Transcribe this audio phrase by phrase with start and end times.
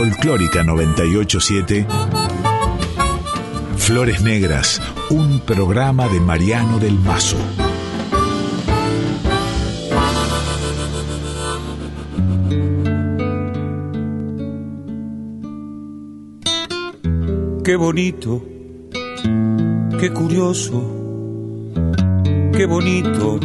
[0.00, 1.86] Folclórica 987,
[3.76, 4.80] Flores Negras,
[5.10, 7.36] un programa de Mariano del Mazo.
[17.62, 18.42] Qué bonito,
[20.00, 20.82] qué curioso,
[22.54, 23.38] qué bonito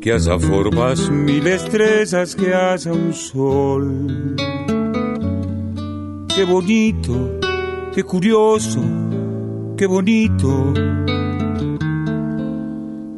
[0.00, 4.34] que haya formas mil estrellas, que haya un sol.
[6.34, 7.38] Qué bonito,
[7.94, 8.80] qué curioso,
[9.76, 10.72] qué bonito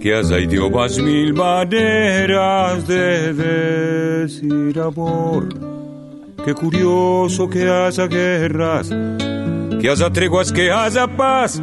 [0.05, 5.49] que haya idiomas mil maneras de decir amor.
[6.45, 8.91] Qué curioso que haya guerras,
[9.81, 11.63] que haya treguas, que haya paz.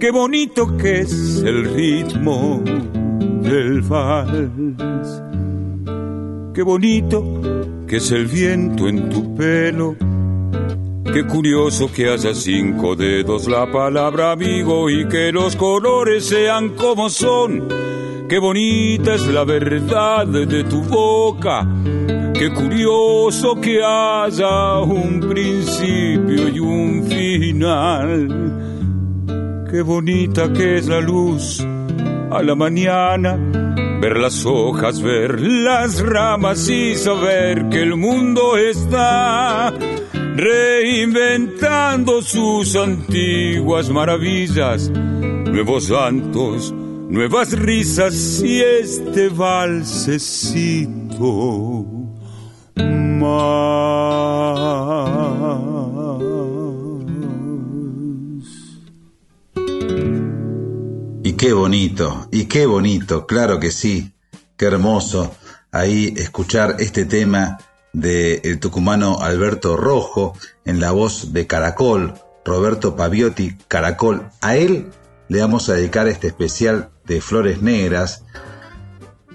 [0.00, 2.62] Qué bonito que es el ritmo
[3.42, 5.22] del vals.
[6.52, 7.22] Qué bonito
[7.86, 10.05] que es el viento en tu pelo.
[11.16, 17.08] Qué curioso que haya cinco dedos la palabra amigo y que los colores sean como
[17.08, 17.66] son.
[18.28, 21.66] Qué bonita es la verdad de tu boca.
[22.34, 28.28] Qué curioso que haya un principio y un final.
[29.70, 31.66] Qué bonita que es la luz
[32.30, 33.38] a la mañana,
[34.02, 39.72] ver las hojas, ver las ramas y saber que el mundo está
[40.36, 50.66] reinventando sus antiguas maravillas, nuevos santos, nuevas risas y este valsecito
[61.24, 64.12] Y qué bonito, y qué bonito, claro que sí,
[64.58, 65.34] qué hermoso
[65.72, 67.58] ahí escuchar este tema
[67.96, 70.34] del el tucumano Alberto Rojo
[70.66, 72.12] en la voz de Caracol,
[72.44, 74.28] Roberto Paviotti, Caracol.
[74.42, 74.90] A él
[75.28, 78.24] le vamos a dedicar este especial de Flores Negras.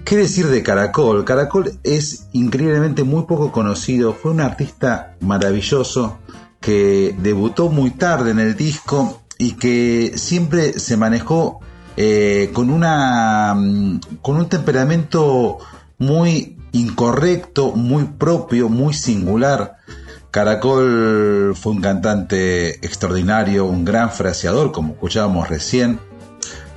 [0.04, 1.24] ¿Qué decir de Caracol?
[1.24, 6.18] Caracol es increíblemente muy poco conocido, fue un artista maravilloso
[6.60, 11.58] que debutó muy tarde en el disco y que siempre se manejó
[11.96, 15.58] eh, con, una, mm, con un temperamento
[15.98, 19.76] muy incorrecto, muy propio, muy singular.
[20.30, 26.00] Caracol fue un cantante extraordinario, un gran fraseador, como escuchábamos recién.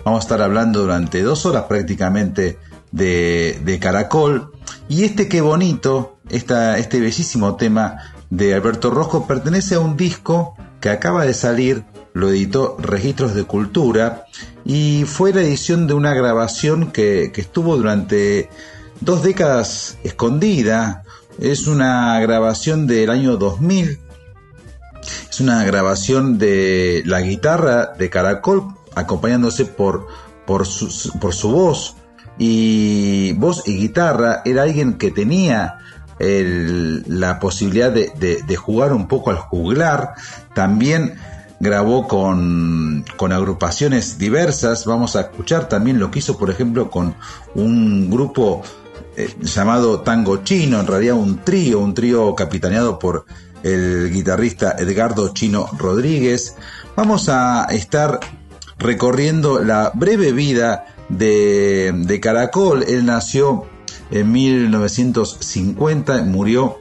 [0.03, 2.59] Vamos a estar hablando durante dos horas prácticamente
[2.91, 4.51] de, Caracol.
[4.87, 10.55] Y este qué bonito, esta, este bellísimo tema de Alberto Rojo pertenece a un disco
[10.81, 14.25] que acaba de salir, lo editó Registros de Cultura
[14.63, 18.49] y fue la edición de una grabación que, que estuvo durante
[19.05, 21.03] dos décadas escondida.
[21.39, 23.99] Es una grabación del año 2000.
[25.29, 28.63] Es una grabación de la guitarra de Caracol
[28.95, 30.07] acompañándose por,
[30.45, 31.95] por, su, por su voz.
[32.37, 35.77] Y voz y guitarra era alguien que tenía
[36.17, 40.15] la posibilidad de, de, de, jugar un poco al juglar.
[40.53, 41.15] También
[41.59, 44.85] grabó con, con, agrupaciones diversas.
[44.85, 47.15] Vamos a escuchar también lo que hizo, por ejemplo, con
[47.53, 48.63] un grupo
[49.17, 53.25] eh, llamado Tango Chino, en realidad un trío, un trío capitaneado por
[53.63, 56.55] el guitarrista Edgardo Chino Rodríguez.
[56.95, 58.19] Vamos a estar
[58.77, 62.83] recorriendo la breve vida de, Caracol.
[62.87, 63.65] Él nació
[64.11, 66.77] en 1950, murió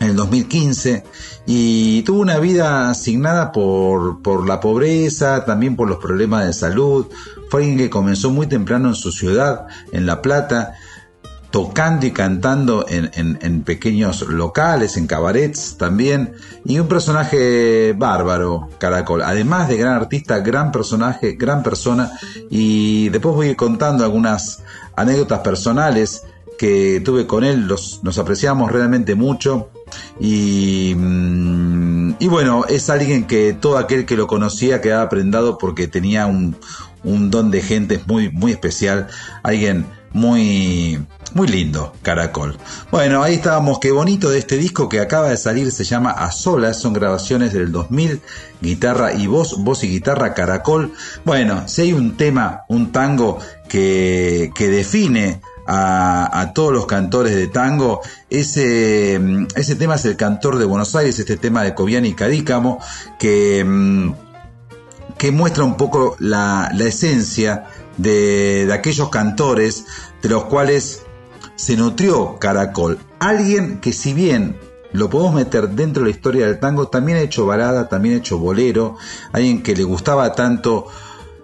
[0.00, 1.04] en el 2015
[1.46, 7.06] y tuvo una vida asignada por, por la pobreza, también por los problemas de salud.
[7.50, 10.74] Fue alguien que comenzó muy temprano en su ciudad, en La Plata,
[11.50, 16.34] tocando y cantando en, en, pequeños locales, en cabarets también,
[16.64, 22.12] y un personaje bárbaro, Caracol, además de gran artista, gran personaje, gran persona,
[22.50, 24.62] y después voy a ir contando algunas
[24.94, 26.22] anécdotas personales
[26.56, 29.70] que tuve con él, los, nos apreciamos realmente mucho,
[30.20, 30.94] y,
[32.18, 36.56] y bueno, es alguien que todo aquel que lo conocía quedaba prendado porque tenía un,
[37.02, 39.08] un don de gente muy, muy especial,
[39.42, 41.00] alguien muy,
[41.34, 42.56] muy lindo, Caracol.
[42.90, 46.30] Bueno, ahí estábamos, qué bonito de este disco que acaba de salir, se llama A
[46.32, 48.20] Solas, son grabaciones del 2000,
[48.60, 50.92] guitarra y voz, voz y guitarra, Caracol.
[51.24, 53.38] Bueno, si hay un tema, un tango
[53.68, 58.00] que, que define a, a, todos los cantores de tango.
[58.28, 59.20] Ese,
[59.54, 62.80] ese tema es el cantor de Buenos Aires, este tema de Cobian y Cadícamo,
[63.18, 64.12] que,
[65.16, 67.66] que muestra un poco la, la esencia
[67.96, 69.84] de, de, aquellos cantores
[70.22, 71.02] de los cuales
[71.60, 72.98] se nutrió Caracol.
[73.18, 74.56] Alguien que si bien
[74.92, 78.18] lo podemos meter dentro de la historia del tango, también ha hecho balada, también ha
[78.18, 78.96] hecho bolero,
[79.32, 80.86] alguien que le gustaba tanto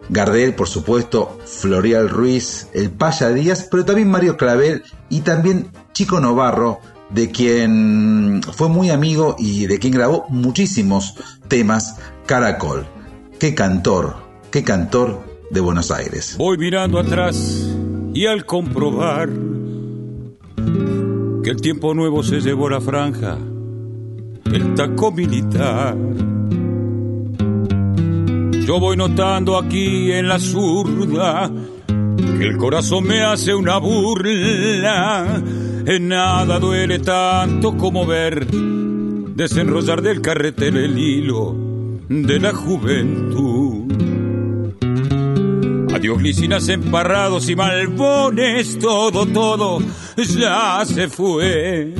[0.08, 6.18] Gardel, por supuesto, Florial Ruiz, el Paya Díaz, pero también Mario Clavel y también Chico
[6.18, 6.80] Novarro,
[7.10, 11.14] de quien fue muy amigo y de quien grabó muchísimos
[11.46, 12.86] temas, Caracol.
[13.38, 14.16] Qué cantor,
[14.50, 16.36] qué cantor de Buenos Aires.
[16.38, 17.68] Voy mirando atrás
[18.14, 19.28] y al comprobar
[20.56, 23.38] que el tiempo nuevo se llevó la franja,
[24.52, 25.96] el taco militar.
[28.66, 31.50] Yo voy notando aquí en la zurda
[31.86, 35.42] que el corazón me hace una burla.
[35.86, 41.54] En nada duele tanto como ver desenrollar del carretel el hilo
[42.08, 43.55] de la juventud.
[45.96, 49.78] Adiós glicinas emparrados y malbones, todo, todo
[50.14, 51.94] ya se fue.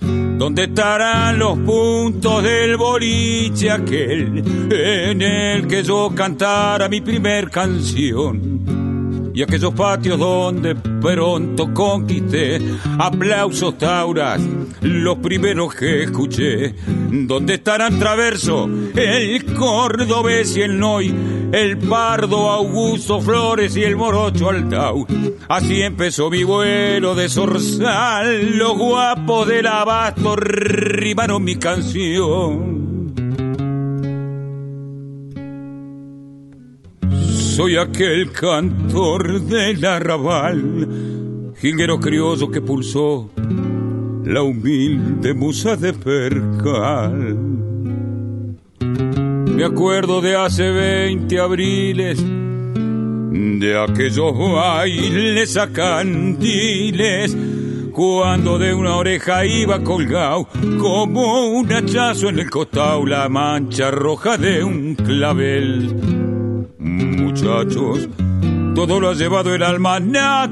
[0.00, 8.89] ¿Dónde estarán los puntos del boliche aquel en el que yo cantara mi primer canción?
[9.32, 12.60] Y aquellos patios donde pronto conquisté
[12.98, 14.40] aplausos tauras,
[14.82, 16.74] los primeros que escuché.
[16.86, 21.14] ¿Dónde estarán Traverso, el cordobés y el noy,
[21.52, 25.06] el pardo Augusto Flores y el morocho Altau?
[25.48, 32.89] Así empezó mi vuelo de zorzal, los guapos del abasto rimaron mi canción.
[37.60, 43.30] Soy aquel cantor del arrabal, jinguero criollo que pulsó
[44.24, 47.36] la humilde musa de percal.
[49.44, 57.36] Me acuerdo de hace veinte abriles, de aquellos bailes a candiles,
[57.92, 60.48] cuando de una oreja iba colgado
[60.78, 66.19] como un hachazo en el costado la mancha roja de un clavel.
[66.80, 68.08] Muchachos,
[68.74, 70.00] todo lo ha llevado el alma,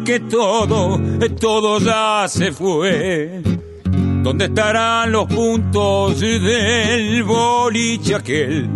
[0.04, 1.00] que todo,
[1.40, 3.40] todo ya se fue.
[4.22, 8.68] ¿Dónde estarán los puntos del boliche aquel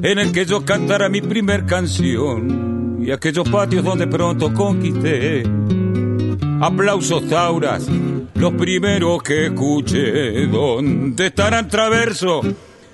[0.00, 5.42] en el que yo cantara mi primer canción y aquellos patios donde pronto conquisté?
[6.60, 7.88] Aplausos tauras,
[8.34, 10.46] los primeros que escuché.
[10.46, 12.42] ¿Dónde estarán Traverso?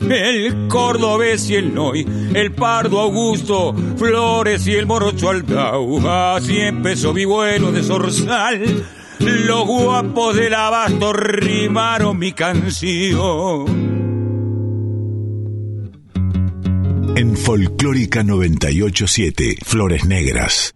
[0.00, 6.06] El cordobés y el noy, el pardo Augusto, Flores y el morocho Aldau.
[6.06, 8.84] Así empezó mi vuelo de zorzal
[9.18, 13.64] los guapos del abasto rimaron mi canción.
[17.16, 20.74] En Folclórica 987, Flores Negras.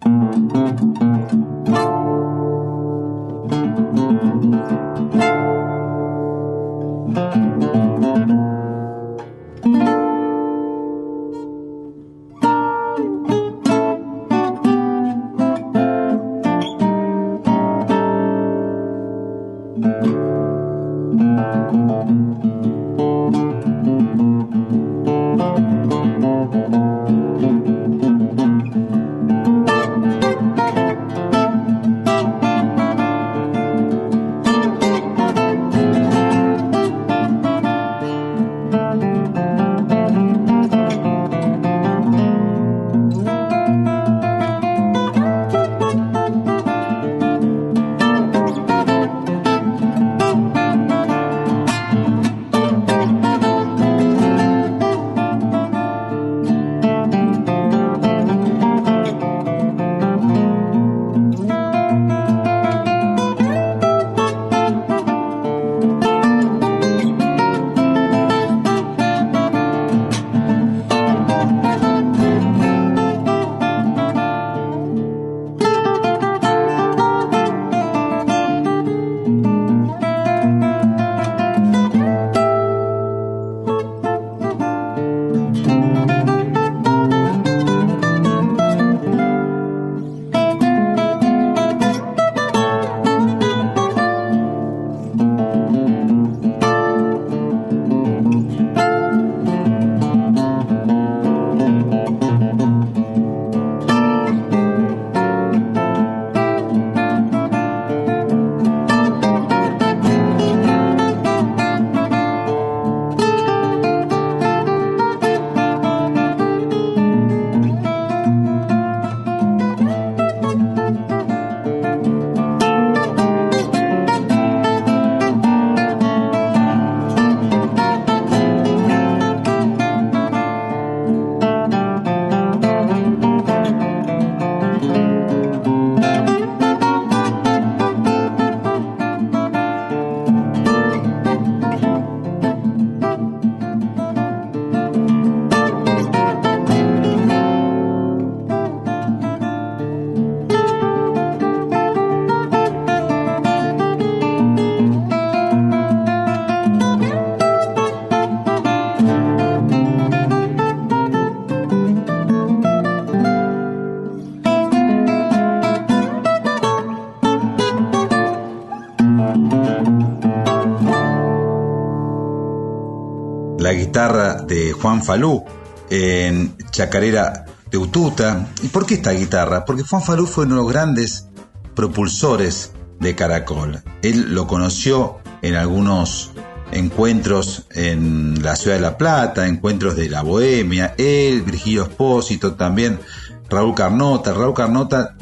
[173.81, 175.45] Guitarra de Juan Falú
[175.91, 178.49] en Chacarera de Ututa.
[178.63, 179.65] ¿Y por qué esta guitarra?
[179.65, 181.29] Porque Juan Falú fue uno de los grandes
[181.75, 183.83] propulsores de Caracol.
[184.03, 186.33] Él lo conoció en algunos
[186.73, 193.01] encuentros en la ciudad de La Plata, encuentros de la Bohemia, él, Virgilio Espósito, también
[193.49, 194.33] Raúl Carnota.
[194.33, 195.17] Raúl Carnota,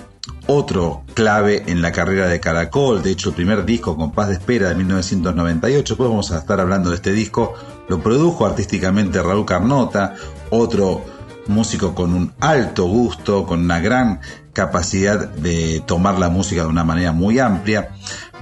[0.46, 4.34] otro clave en la carrera de Caracol, de hecho el primer disco con Paz de
[4.34, 7.54] Espera de 1998, pues vamos a estar hablando de este disco,
[7.88, 10.14] lo produjo artísticamente Raúl Carnota,
[10.50, 11.04] otro
[11.46, 14.20] músico con un alto gusto, con una gran
[14.52, 17.90] capacidad de tomar la música de una manera muy amplia.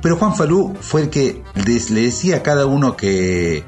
[0.03, 3.65] Pero Juan Falú fue el que le decía a cada uno que,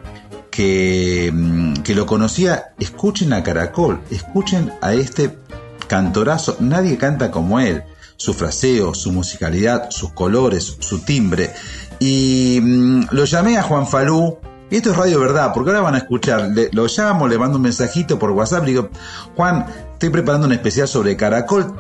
[0.51, 5.39] que, mm, que lo conocía, escuchen a Caracol, escuchen a este
[5.87, 7.85] cantorazo, nadie canta como él,
[8.17, 11.53] su fraseo, su musicalidad, sus colores, su timbre.
[12.01, 14.39] Y mm, lo llamé a Juan Falú,
[14.71, 17.63] y esto es Radio Verdad, porque ahora van a escuchar, lo llamo, le mando un
[17.63, 18.91] mensajito por WhatsApp, le digo,
[19.37, 21.75] Juan, estoy preparando un especial sobre Caracol,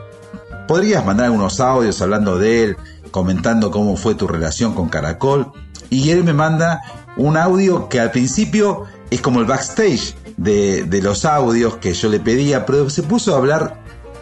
[0.67, 2.77] ¿podrías mandar algunos audios hablando de él?
[3.11, 5.53] comentando cómo fue tu relación con Caracol.
[5.91, 6.83] Y él me manda
[7.17, 12.21] un audio que al principio es como el backstage de, los audios que yo le
[12.21, 13.81] pedía, pero se puso a hablar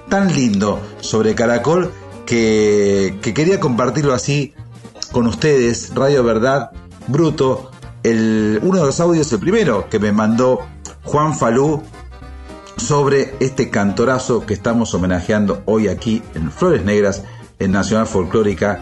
[0.09, 1.93] tan lindo sobre Caracol
[2.25, 4.55] que, quería compartirlo así
[5.13, 6.71] con ustedes, Radio Verdad,
[7.09, 7.71] Bruto.
[8.09, 10.61] Uno de los audios, el primero que me mandó
[11.03, 11.83] Juan Falú
[12.77, 17.25] sobre este cantorazo que estamos homenajeando hoy aquí en Flores Negras
[17.59, 18.81] en Nacional Folclórica.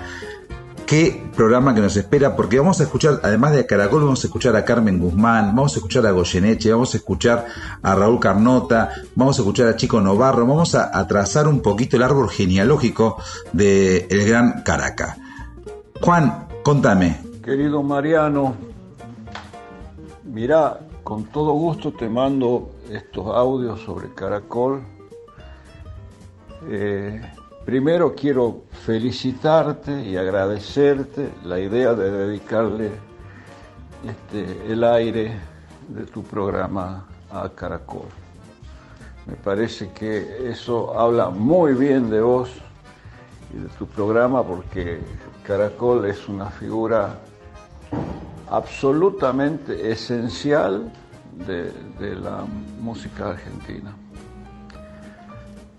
[0.84, 4.54] Qué programa que nos espera, porque vamos a escuchar, además de Caracol, vamos a escuchar
[4.56, 7.46] a Carmen Guzmán, vamos a escuchar a Goyeneche, vamos a escuchar
[7.82, 12.02] a Raúl Carnota, vamos a escuchar a Chico Novarro, vamos a, trazar un poquito el
[12.02, 13.16] árbol genealógico
[13.54, 15.16] de el gran Caraca.
[16.02, 17.16] Juan, contame.
[17.42, 18.73] Querido Mariano,
[20.24, 24.82] mira, con todo gusto te mando estos audios sobre Caracol.
[26.68, 27.20] Eh,
[27.64, 32.90] Primero quiero felicitarte y agradecerte la idea de dedicarle
[34.06, 35.32] este, el aire
[35.88, 38.08] de tu programa a Caracol.
[39.24, 42.50] Me parece que eso habla muy bien de vos
[43.50, 45.00] y de tu programa porque
[45.42, 47.18] Caracol es una figura
[48.50, 50.92] absolutamente esencial
[51.46, 52.44] de la
[52.80, 53.94] música argentina.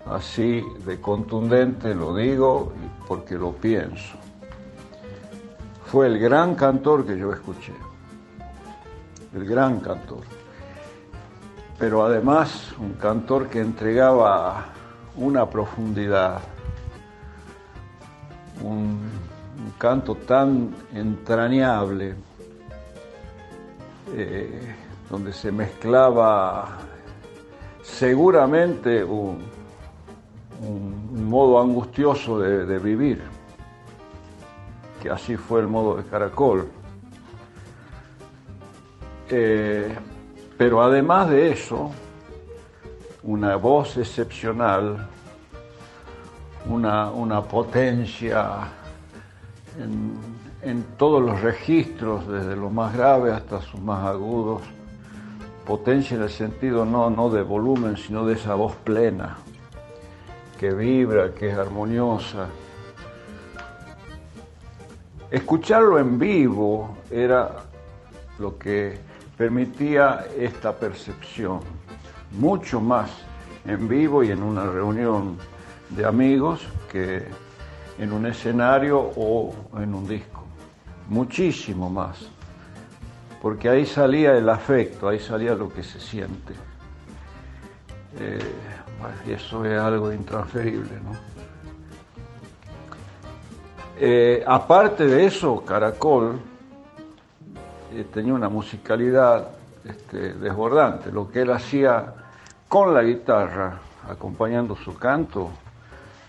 [0.06, 2.72] Así de contundente lo digo
[3.08, 4.16] porque lo pienso.
[5.86, 7.72] Fue el gran cantor que yo escuché,
[9.34, 10.22] el gran cantor.
[11.78, 14.66] Pero además un cantor que entregaba
[15.16, 16.40] una profundidad,
[18.62, 19.00] un,
[19.78, 22.14] canto tan entrañable,
[24.14, 24.74] eh,
[25.10, 26.78] donde se mezclaba
[27.82, 29.54] seguramente un,
[31.12, 33.20] modo angustioso de, vivir,
[35.02, 36.68] que así fue el modo de Caracol.
[39.28, 39.94] Eh,
[40.56, 41.90] pero además de eso,
[43.22, 45.08] una voz excepcional,
[46.68, 48.68] una, potencia
[49.78, 50.14] en,
[50.66, 54.62] en, todos los registros, desde los más graves hasta sus más agudos,
[55.64, 59.36] potencia en el sentido no, no de volumen, sino de esa voz plena,
[60.58, 62.48] que vibra, que es armoniosa.
[65.30, 67.56] Escucharlo en vivo era
[68.38, 68.98] lo que
[69.36, 71.60] permitía esta percepción,
[72.32, 73.10] mucho más
[73.64, 75.36] en vivo y en una reunión
[75.90, 77.24] de amigos que
[77.98, 80.35] en un escenario o en un disco,
[81.08, 82.28] muchísimo más,
[83.40, 86.54] porque ahí salía el afecto, ahí salía lo que se siente.
[88.18, 88.38] Eh,
[89.26, 91.00] y eso es algo intransferible.
[91.04, 91.12] ¿no?
[93.98, 96.38] Eh, aparte de eso, Caracol
[97.92, 99.48] eh, tenía una musicalidad
[99.84, 101.12] este, desbordante.
[101.12, 102.12] Lo que él hacía
[102.68, 105.50] con la guitarra, acompañando su canto,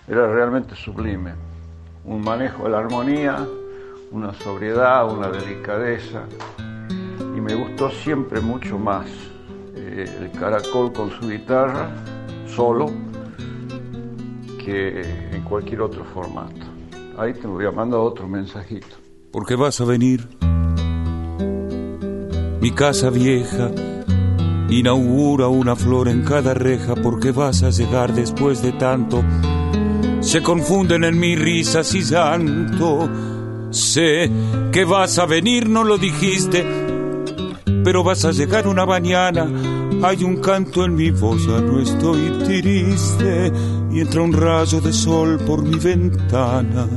[0.08, 1.34] era realmente sublime.
[2.06, 3.46] Un manejo de la armonía,
[4.12, 6.24] una sobriedad, una delicadeza.
[7.20, 9.08] Y me gustó siempre mucho más
[9.76, 11.90] eh, el caracol con su guitarra
[12.48, 12.88] solo
[14.64, 16.66] que en cualquier otro formato.
[17.18, 18.96] Ahí te voy a mandar otro mensajito.
[19.32, 20.28] Porque vas a venir.
[22.60, 23.72] Mi casa vieja
[24.70, 29.24] inaugura una flor en cada reja porque vas a llegar después de tanto.
[30.20, 33.10] Se confunden en mis risas y llanto.
[33.70, 34.32] Sé
[34.72, 36.66] que vas a venir, no lo dijiste,
[37.84, 39.48] pero vas a llegar una mañana.
[40.04, 43.52] Hay un canto en mi voz, no estoy triste
[43.92, 46.88] y entra un rayo de sol por mi ventana.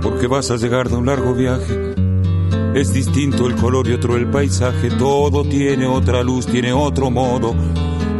[0.00, 1.94] Porque vas a llegar de un largo viaje.
[2.74, 7.54] Es distinto el color y otro el paisaje, todo tiene otra luz, tiene otro modo.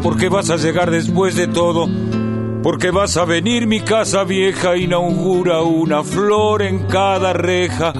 [0.03, 1.89] Porque vas a llegar después de todo
[2.63, 7.93] porque vas a venir mi casa vieja, inaugura una flor en cada reja,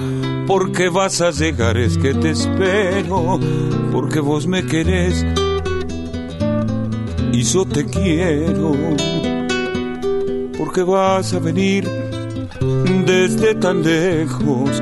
[0.47, 3.39] porque vas a llegar es que te espero,
[3.91, 5.25] porque vos me querés
[7.33, 8.71] y yo te quiero,
[10.57, 11.89] porque vas a venir
[13.05, 14.81] desde tan lejos.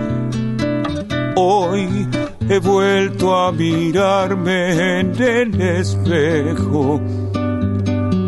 [1.35, 2.07] Hoy
[2.49, 7.01] he vuelto a mirarme en el espejo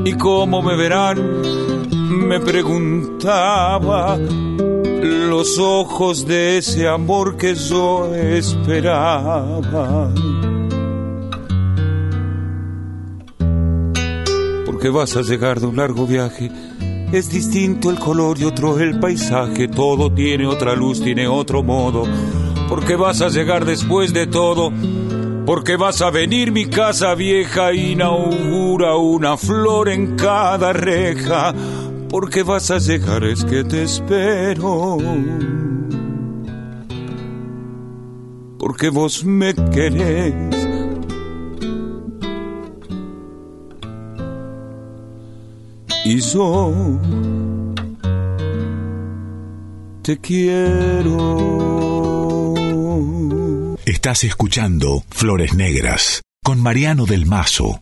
[0.05, 1.41] y cómo me verán,
[2.27, 4.17] me preguntaba.
[4.17, 9.33] Los ojos de ese amor que yo esperaba.
[14.65, 16.51] Porque vas a llegar de un largo viaje,
[17.11, 22.03] es distinto el color y otro el paisaje, todo tiene otra luz, tiene otro modo.
[22.69, 24.71] Porque vas a llegar después de todo
[25.45, 31.53] porque vas a venir mi casa vieja, inaugura una flor en cada reja,
[32.09, 34.97] porque vas a llegar es que te espero.
[38.57, 40.33] Porque vos me querés.
[46.05, 46.73] Y yo
[50.01, 51.92] te quiero.
[54.03, 57.79] Estás escuchando Flores Negras con Mariano del Mazo.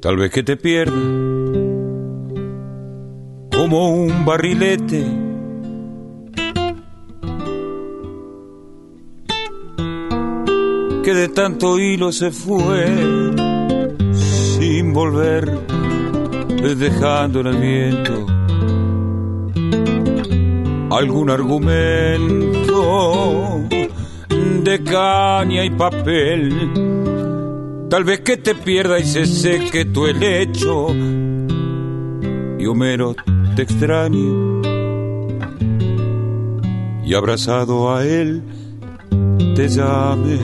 [0.00, 0.94] Tal vez que te pierda
[3.50, 5.21] como un barrilete
[11.02, 12.86] que de tanto hilo se fue
[14.12, 15.50] sin volver,
[16.76, 18.26] dejando en el viento
[20.90, 22.40] algún argumento
[24.62, 26.70] de caña y papel.
[27.90, 30.88] Tal vez que te pierda y se seque tu helecho
[32.58, 33.16] y Homero
[33.56, 34.60] te extrañe
[37.04, 38.42] y abrazado a él
[39.62, 40.38] te llame.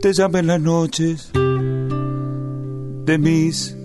[0.00, 1.30] te llame en las noches
[3.04, 3.76] de mis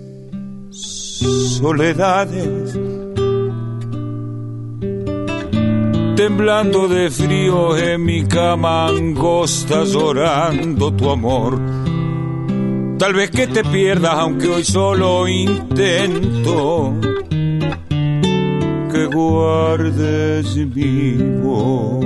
[0.70, 2.76] soledades,
[6.16, 11.60] temblando de frío en mi cama angosta, llorando tu amor.
[12.98, 17.15] Tal vez que te pierdas, aunque hoy solo intento
[18.96, 22.00] que guardes vivo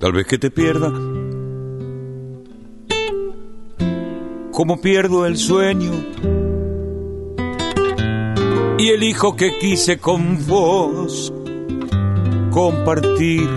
[0.00, 0.92] tal vez que te pierda.
[4.50, 5.92] Como pierdo el sueño
[8.78, 11.32] y el hijo que quise con vos
[12.54, 13.48] compartir.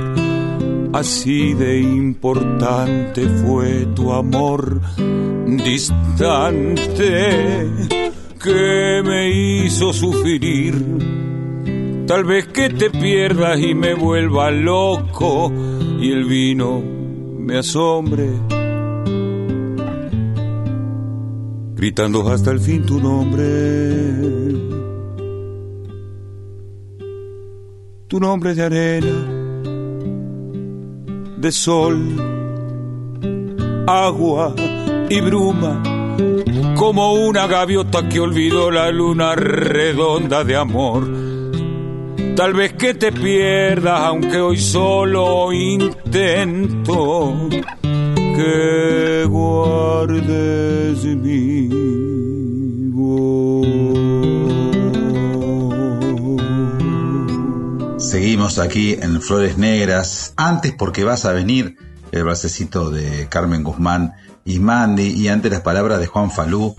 [0.92, 4.82] Así de importante fue tu amor
[5.64, 7.12] distante
[8.44, 10.74] que me hizo sufrir.
[12.08, 15.52] Tal vez que te pierdas y me vuelva loco
[16.00, 18.30] y el vino me asombre,
[21.76, 24.77] gritando hasta el fin tu nombre.
[28.08, 29.16] Tu nombre de arena,
[31.38, 31.98] de sol,
[33.88, 34.56] agua
[35.10, 35.84] y bruma,
[36.76, 41.28] como una gaviota que olvidó la luna redonda de amor
[42.38, 47.34] Tal vez que te pierdas, aunque hoy solo intento
[47.82, 52.27] que guardes vivo.
[57.98, 60.34] Seguimos aquí en Flores Negras.
[60.38, 61.78] Antes porque vas a venir
[62.12, 64.14] el bracecito de Carmen Guzmán
[64.46, 66.76] y Mandy y antes las palabras de Juan Falú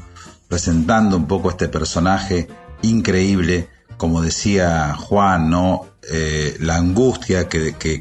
[0.46, 2.48] presentando un poco este personaje
[2.82, 5.86] increíble como decía Juan, ¿no?
[6.10, 8.00] Eh, la angustia que, que,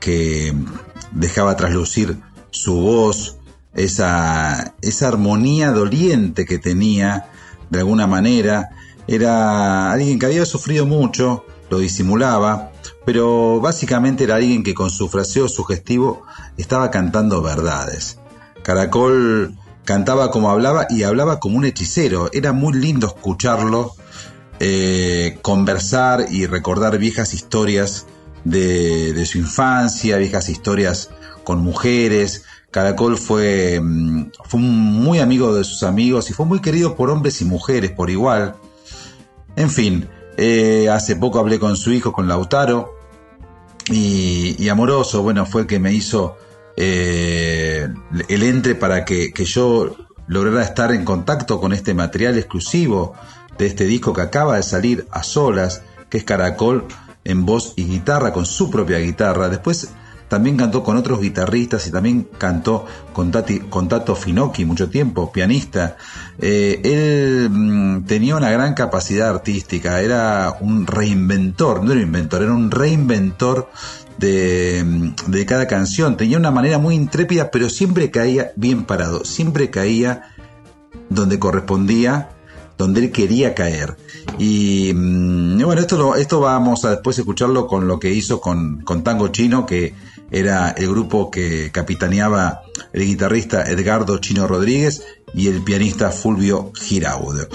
[0.00, 0.54] que,
[1.10, 2.16] dejaba traslucir
[2.50, 3.36] su voz,
[3.74, 7.26] esa, esa armonía doliente que tenía,
[7.68, 8.70] de alguna manera,
[9.06, 12.70] era alguien que había sufrido mucho, lo disimulaba,
[13.06, 16.22] pero básicamente era alguien que con su fraseo sugestivo
[16.58, 18.18] estaba cantando verdades.
[18.62, 19.56] Caracol
[19.86, 22.28] cantaba como hablaba y hablaba como un hechicero.
[22.34, 23.94] Era muy lindo escucharlo
[24.60, 28.06] eh, conversar y recordar viejas historias
[28.44, 31.08] de, su infancia, viejas historias
[31.44, 32.44] con mujeres.
[32.70, 37.40] Caracol fue, mm, fue muy amigo de sus amigos y fue muy querido por hombres
[37.40, 38.56] y mujeres por igual.
[39.56, 42.98] En fin, eh, hace poco hablé con su hijo, con Lautaro,
[43.90, 46.36] y, amoroso, bueno, fue el que me hizo
[46.76, 47.88] eh,
[48.28, 49.96] el entre para que, que, yo
[50.28, 53.14] lograra estar en contacto con este material exclusivo
[53.58, 56.86] de este disco que acaba de salir a solas, que es Caracol
[57.24, 59.48] en voz y guitarra, con su propia guitarra.
[59.48, 59.90] Después
[60.32, 65.30] también cantó con otros guitarristas y también cantó con, Tati, con Tato Finocchi mucho tiempo,
[65.30, 65.98] pianista.
[66.38, 72.42] Eh, él mm, tenía una gran capacidad artística, era un reinventor, no era un inventor,
[72.44, 73.70] era un reinventor
[74.16, 76.16] de, mm, de cada canción.
[76.16, 80.30] Tenía una manera muy intrépida, pero siempre caía bien parado, siempre caía
[81.10, 82.30] donde correspondía
[82.78, 83.98] donde él quería caer.
[84.38, 89.04] Y, mm, bueno, esto, esto vamos a después escucharlo con lo que hizo con, con
[89.04, 89.94] Tango Chino, que
[90.32, 97.46] era el grupo que capitaneaba el guitarrista Edgardo Chino Rodríguez y el pianista Fulvio Giraud.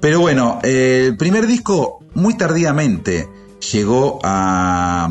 [0.00, 3.28] Pero bueno, el primer disco muy tardíamente
[3.72, 5.08] llegó a,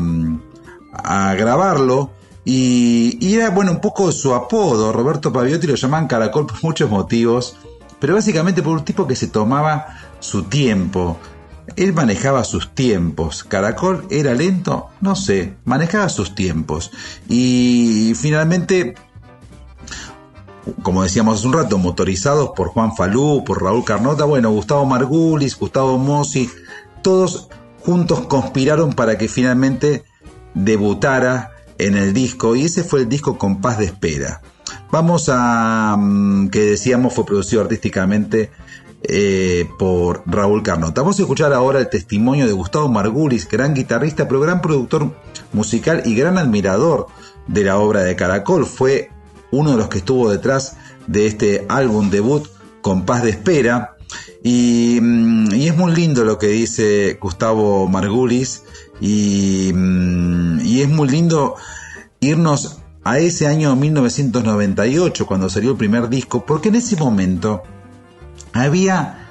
[0.92, 2.12] a grabarlo
[2.44, 6.90] y, y, era bueno un poco su apodo, Roberto Paviotti lo llamaban Caracol por muchos
[6.90, 7.56] motivos,
[8.00, 11.18] pero básicamente por un tipo que se tomaba su tiempo,
[11.76, 13.44] él manejaba sus tiempos.
[13.44, 16.90] Caracol era lento, no sé, manejaba sus tiempos.
[17.28, 18.94] Y finalmente,
[20.82, 25.58] como decíamos hace un rato, motorizados por Juan Falú, por Raúl Carnota, bueno, Gustavo Margulis,
[25.58, 26.50] Gustavo Mossi,
[27.02, 27.48] todos
[27.80, 30.04] juntos conspiraron para que finalmente
[30.54, 34.42] debutara en el disco y ese fue el disco Compás de Espera.
[34.90, 38.50] Vamos a, mm, que decíamos, fue producido artísticamente
[39.02, 41.00] eh, por Raúl Carnota.
[41.00, 45.14] Vamos a escuchar ahora el testimonio de Gustavo Margulis, gran guitarrista, pero gran productor
[45.52, 47.06] musical y gran admirador
[47.46, 48.66] de la obra de Caracol.
[48.66, 49.10] Fue
[49.50, 52.46] uno de los que estuvo detrás de este álbum debut
[52.82, 53.96] con Paz de Espera.
[54.42, 58.64] Y, mm, es muy lindo lo que dice Gustavo Margulis
[59.00, 61.56] y, mm, y es muy lindo
[62.20, 67.62] irnos a ese año 1998 cuando salió el primer disco, porque en ese momento
[68.52, 69.28] había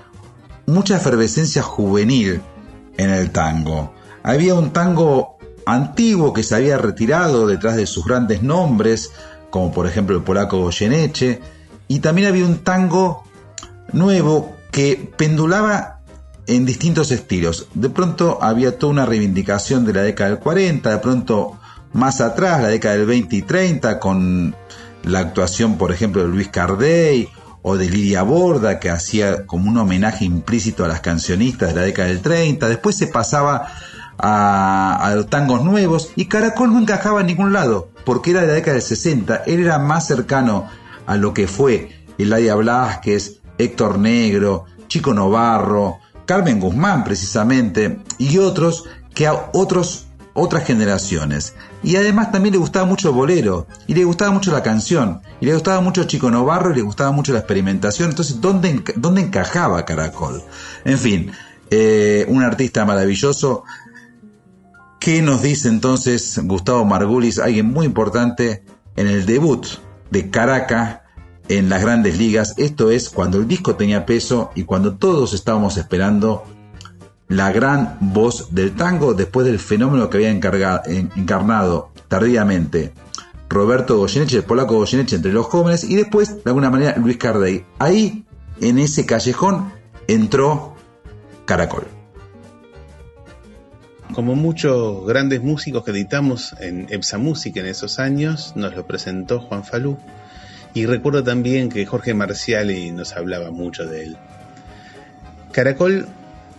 [0.65, 2.41] mucha efervescencia juvenil
[2.97, 3.93] en el tango.
[4.23, 9.11] Había un tango antiguo que se había retirado detrás de sus grandes nombres,
[9.49, 11.41] como por ejemplo el polaco Goyeneche,
[11.87, 13.23] y también había un tango
[13.91, 15.99] nuevo que pendulaba
[16.47, 17.67] en distintos estilos.
[17.73, 21.59] De pronto había toda una reivindicación de la década del 40, de pronto
[21.93, 24.55] más atrás, la década del 20 y 30, con
[25.03, 27.29] la actuación, por ejemplo, de Luis Cardey
[27.61, 31.85] o de Lidia Borda, que hacía como un homenaje implícito a las cancionistas de la
[31.85, 33.67] década del 30, después se pasaba
[34.17, 38.53] a, los tangos nuevos y Caracol no encajaba en ningún lado, porque era de la
[38.53, 40.67] década del 60, él era más cercano
[41.05, 48.85] a lo que fue Eladia Blasquez, Héctor Negro, Chico Novarro, Carmen Guzmán precisamente, y otros
[49.13, 51.53] que a otros otras generaciones.
[51.81, 55.45] Y además también le gustaba mucho el bolero, y le gustaba mucho la canción, y
[55.45, 58.09] le gustaba mucho Chico Novarro, y le gustaba mucho la experimentación.
[58.09, 60.43] Entonces, ¿dónde, dónde encajaba Caracol?
[60.83, 61.31] En fin,
[61.71, 63.63] eh, un artista maravilloso.
[64.99, 68.65] ¿Qué nos dice entonces Gustavo Margulis, alguien muy importante
[68.97, 69.65] en el debut
[70.11, 70.99] de Caracas
[71.47, 72.53] en las grandes ligas?
[72.57, 76.43] Esto es cuando el disco tenía peso y cuando todos estábamos esperando
[77.29, 82.91] la gran voz del tango después del fenómeno que había encarnado tardíamente
[83.47, 87.65] Roberto Goyeneche, el polaco Goyeneche entre los jóvenes y después de alguna manera Luis Cardey.
[87.77, 88.25] Ahí,
[88.61, 89.71] en ese callejón,
[90.07, 90.75] entró
[91.45, 91.87] Caracol.
[94.13, 99.39] Como muchos grandes músicos que editamos en Epsa Música en esos años, nos lo presentó
[99.39, 99.97] Juan Falú.
[100.73, 104.17] Y recuerdo también que Jorge Marciali nos hablaba mucho de él.
[105.51, 106.07] Caracol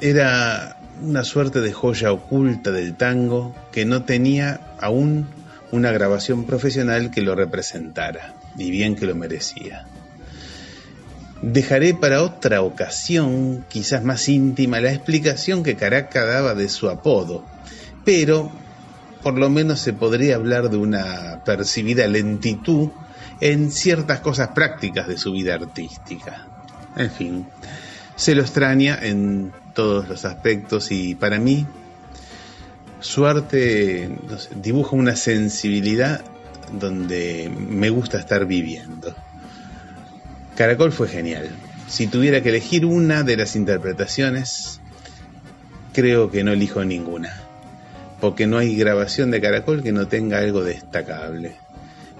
[0.00, 5.26] era una suerte de joya oculta del tango que no tenía aún
[5.72, 9.86] una grabación profesional que lo representara, y bien que lo merecía.
[11.42, 17.44] Dejaré para otra ocasión, quizás más íntima, la explicación que Caraca daba de su apodo,
[18.04, 18.50] pero
[19.22, 22.90] por lo menos se podría hablar de una percibida lentitud
[23.40, 26.46] en ciertas cosas prácticas de su vida artística.
[26.96, 27.46] En fin,
[28.16, 31.66] se lo extraña en todos los aspectos y para mí
[33.00, 34.10] su arte
[34.54, 36.22] dibuja una sensibilidad
[36.72, 39.14] donde me gusta estar viviendo.
[40.56, 41.48] Caracol fue genial.
[41.88, 44.80] Si tuviera que elegir una de las interpretaciones,
[45.92, 47.34] creo que no elijo ninguna,
[48.20, 51.56] porque no hay grabación de Caracol que no tenga algo destacable.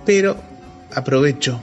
[0.06, 0.36] Pero
[0.94, 1.60] aprovecho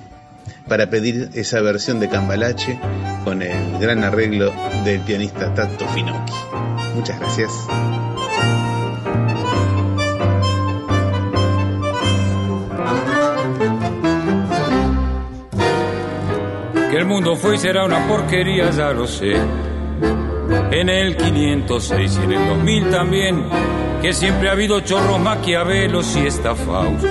[0.68, 2.80] para pedir esa versión de Cambalache
[3.24, 6.34] con el gran arreglo del pianista Tato Finocchi.
[6.96, 7.52] Muchas gracias.
[16.90, 19.36] Que el mundo fue y será una porquería, ya lo sé.
[20.72, 23.44] En el 506 y en el 2000 también,
[24.02, 27.04] que siempre ha habido chorros maquiavelos y estafados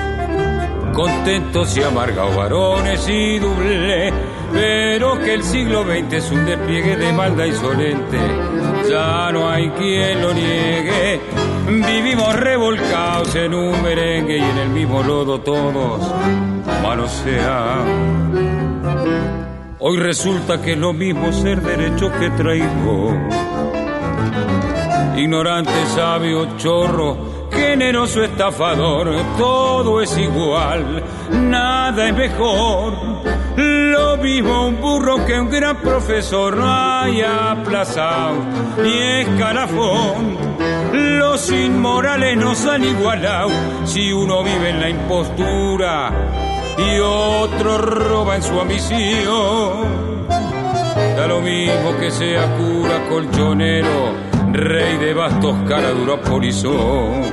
[0.96, 4.11] contentos y amargados varones y doble,
[4.50, 8.18] pero que el siglo XX es un despliegue de maldad insolente,
[8.88, 11.20] ya no hay quien lo niegue.
[11.66, 16.00] Vivimos revolcados en un merengue y en el mismo lodo todos
[16.82, 18.16] manosean.
[19.78, 23.18] Hoy resulta que es lo mismo ser derecho que traidor.
[25.18, 27.36] Ignorante, sabio, chorro,
[27.78, 32.94] generoso estafador, todo es igual, nada es mejor.
[33.54, 38.36] Lo mismo un burro que un gran profesor no haya aplazado
[38.82, 40.38] ni escalafón.
[41.18, 43.50] Los inmorales nos han igualado
[43.84, 46.12] si uno vive en la impostura
[46.78, 50.26] y otro roba en su ambición.
[51.14, 57.25] Da lo mismo que sea cura colchonero rey de bastos, cara dura polizón.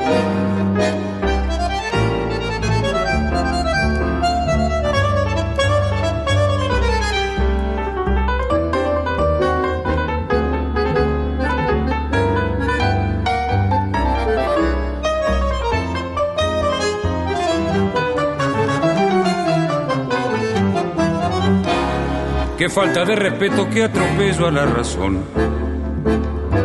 [22.57, 25.62] Qué falta de respeto, qué atropello a la razón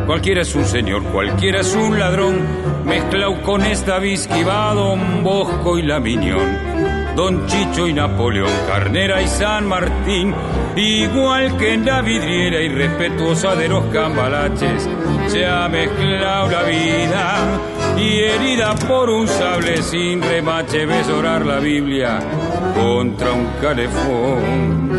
[0.07, 2.41] Cualquiera es un señor, cualquiera es un ladrón,
[2.85, 9.29] mezclado con esta visquiva, Don Bosco y la Miñón, Don Chicho y Napoleón, Carnera y
[9.29, 10.35] San Martín,
[10.77, 14.89] igual que en la vidriera irrespetuosa de los cambalaches,
[15.27, 17.61] se ha mezclado la vida
[17.99, 22.21] y herida por un sable sin remache, ves orar la Biblia
[22.75, 24.99] contra un calefón.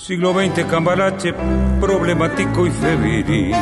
[0.00, 1.34] Siglo XX, cambalache,
[1.80, 3.52] problemático y febril.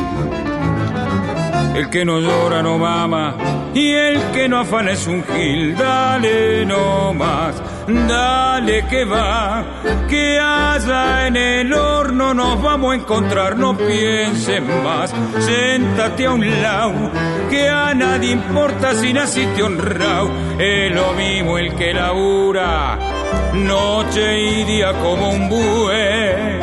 [1.74, 3.34] El que no llora no mama
[3.74, 5.74] y el que no afana es un gil.
[5.76, 13.56] Dale no más, dale que va, que allá en el horno nos vamos a encontrar.
[13.56, 17.10] No pienses más, séntate a un lado,
[17.50, 20.30] que a nadie importa si naciste honrado.
[20.58, 23.15] Es lo mismo el que labura
[23.54, 26.60] noche y día como un buey.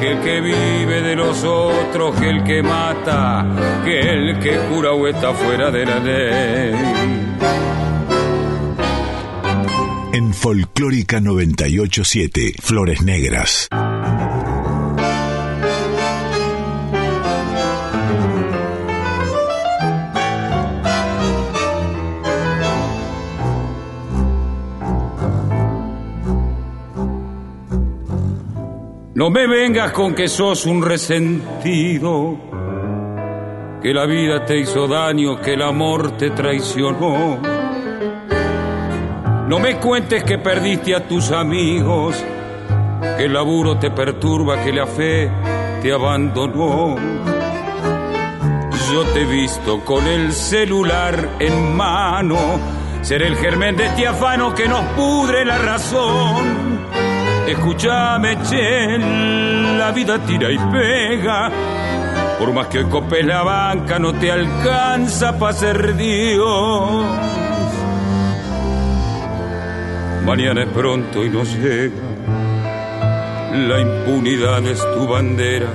[0.00, 3.46] Que el que vive de los otros, que el que mata,
[3.84, 6.74] que el que cura o está fuera de la ley.
[10.12, 13.68] En Folclórica 987, Flores Negras.
[29.16, 32.38] No me vengas con que sos un resentido,
[33.82, 37.38] que la vida te hizo daño, que el amor te traicionó.
[39.48, 42.22] No me cuentes que perdiste a tus amigos,
[43.16, 45.30] que el laburo te perturba, que la fe
[45.80, 46.96] te abandonó.
[48.92, 52.36] Yo te he visto con el celular en mano,
[53.00, 56.76] ser el germen de este afano que nos pudre la razón
[57.46, 58.98] Escúchame, che,
[59.78, 61.50] la vida tira y pega.
[62.38, 67.06] Por más que copes la banca, no te alcanza para ser Dios.
[70.24, 71.94] Mañana es pronto y nos llega.
[73.52, 75.68] La impunidad es tu bandera.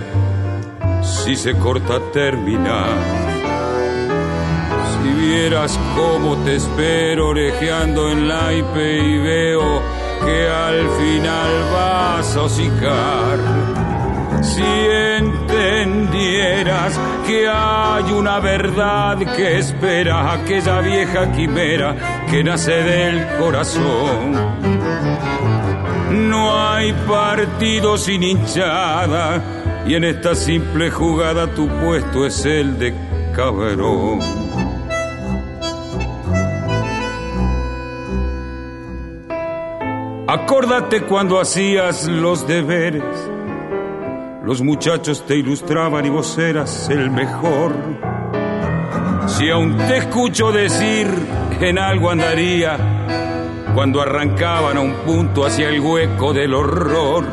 [1.01, 2.83] Si se corta, termina.
[4.91, 9.80] Si vieras cómo te espero orejeando en la IP y veo
[10.25, 13.37] que al final vas a hocicar.
[14.41, 14.63] Si
[15.17, 24.31] entendieras que hay una verdad que espera aquella vieja quimera que nace del corazón.
[26.29, 29.41] No hay partido sin hinchada
[29.85, 32.93] y en esta simple jugada tu puesto es el de
[33.35, 34.19] cabrón.
[40.31, 43.03] Acórdate cuando hacías los deberes.
[44.45, 47.73] Los muchachos te ilustraban y vos eras el mejor.
[49.27, 51.07] Si aún te escucho decir
[51.59, 52.77] en algo andaría
[53.75, 57.25] cuando arrancaban a un punto hacia el hueco del horror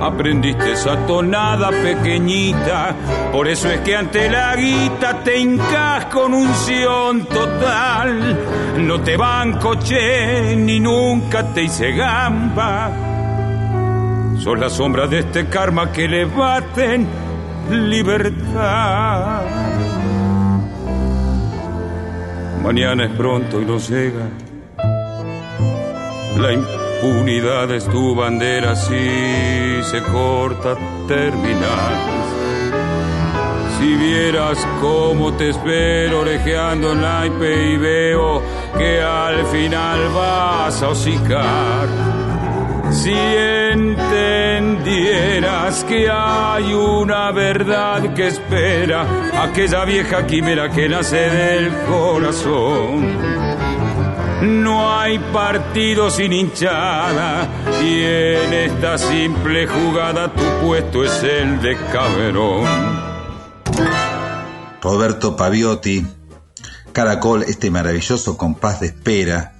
[0.00, 2.94] aprendiste esa tonada pequeñita,
[3.32, 8.38] por eso es que ante la guita te hincas con unción total,
[8.78, 12.90] no te van coche ni nunca te hice gamba,
[14.38, 17.06] son las sombras de este karma que le baten
[17.70, 19.42] libertad.
[22.62, 24.28] Mañana es pronto y no llega
[26.38, 26.52] la
[27.00, 31.92] impunidad es tu bandera si se corta terminar.
[33.78, 38.42] Si vieras cómo te espero orejeando naipe y veo
[38.76, 41.86] que al final vas a hocicar.
[42.90, 44.64] Si entendieras
[45.84, 49.06] que hay una verdad que espera
[49.42, 53.38] aquella vieja quimera que nace del corazón
[54.42, 57.48] no hay partido sin hinchada
[57.82, 63.08] y en esta simple jugada tu puesto es el de Caberón.
[64.80, 66.06] Roberto Paviotti,
[66.92, 69.54] Caracol, este maravilloso compás de espera.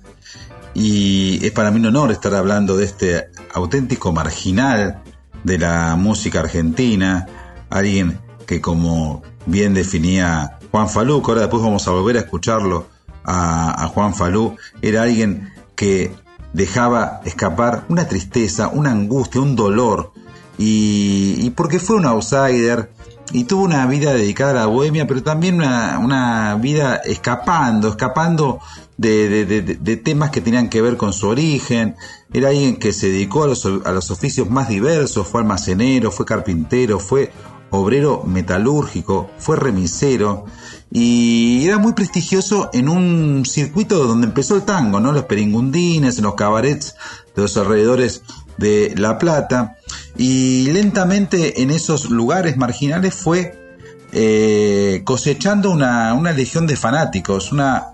[0.74, 5.02] Y es para mí un honor estar hablando de este auténtico marginal
[5.42, 7.26] de la música argentina,
[7.68, 12.86] alguien que como bien definía Juan Falú, ahora después vamos a volver a escucharlo,
[13.28, 16.10] a, Juan Falú, era alguien que
[16.52, 20.12] dejaba escapar una tristeza, una angustia, un dolor,
[20.56, 22.90] y, porque fue un outsider
[23.30, 28.60] y tuvo una vida dedicada a la bohemia, pero también una, vida escapando, escapando
[28.96, 31.94] de, temas que tenían que ver con su origen.
[32.32, 36.24] Era alguien que se dedicó a los, a los oficios más diversos, fue almacenero, fue
[36.24, 37.30] carpintero, fue
[37.70, 40.46] obrero metalúrgico, fue remisero
[40.90, 45.12] y era muy prestigioso en un circuito donde empezó el tango, ¿no?
[45.12, 46.94] Los peringundines, los cabarets
[47.36, 48.22] de los alrededores
[48.56, 49.76] de La Plata
[50.16, 53.76] y lentamente en esos lugares marginales fue
[54.12, 57.88] eh, cosechando una, una, legión de fanáticos, una,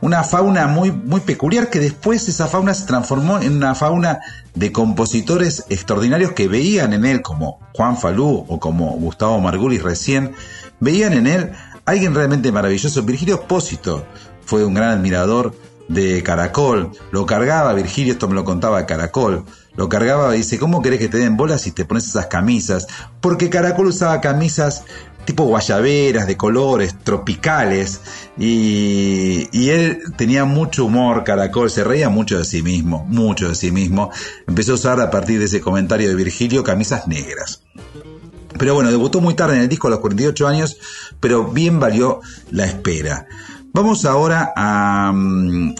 [0.00, 4.18] una fauna muy, muy peculiar que después esa fauna se transformó en una fauna
[4.54, 10.32] de compositores extraordinarios que veían en él como Juan Falú o como Gustavo Margulis recién,
[10.80, 11.52] veían en él
[11.84, 13.02] alguien realmente maravilloso.
[13.02, 14.04] Virgilio Espósito
[14.44, 15.54] fue un gran admirador
[15.88, 19.44] de Caracol, lo cargaba Virgilio, esto me lo contaba Caracol,
[19.76, 22.86] lo cargaba y dice, ¿cómo querés que te den bolas si te pones esas camisas?
[23.20, 24.84] Porque Caracol usaba camisas
[25.24, 28.00] tipo guayaberas, de colores, tropicales,
[28.38, 33.54] y, y, él tenía mucho humor, Caracol, se reía mucho de sí mismo, mucho de
[33.54, 34.10] sí mismo.
[34.46, 37.63] Empezó a usar a partir de ese comentario de Virgilio camisas negras.
[38.58, 40.78] Pero bueno, debutó muy tarde en el disco a los 48 años,
[41.20, 43.26] pero bien valió la espera.
[43.72, 45.74] Vamos ahora a, mm,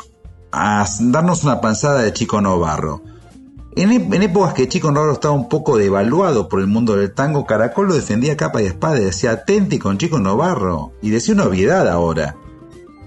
[1.00, 3.02] darnos una panzada de Chico Novarro.
[3.76, 7.46] En, en, épocas que Chico Novarro estaba un poco devaluado por el mundo del tango,
[7.46, 10.92] Caracol lo defendía capa y espada y decía atenti con Chico Novarro.
[11.02, 12.36] Y decía una obviedad ahora,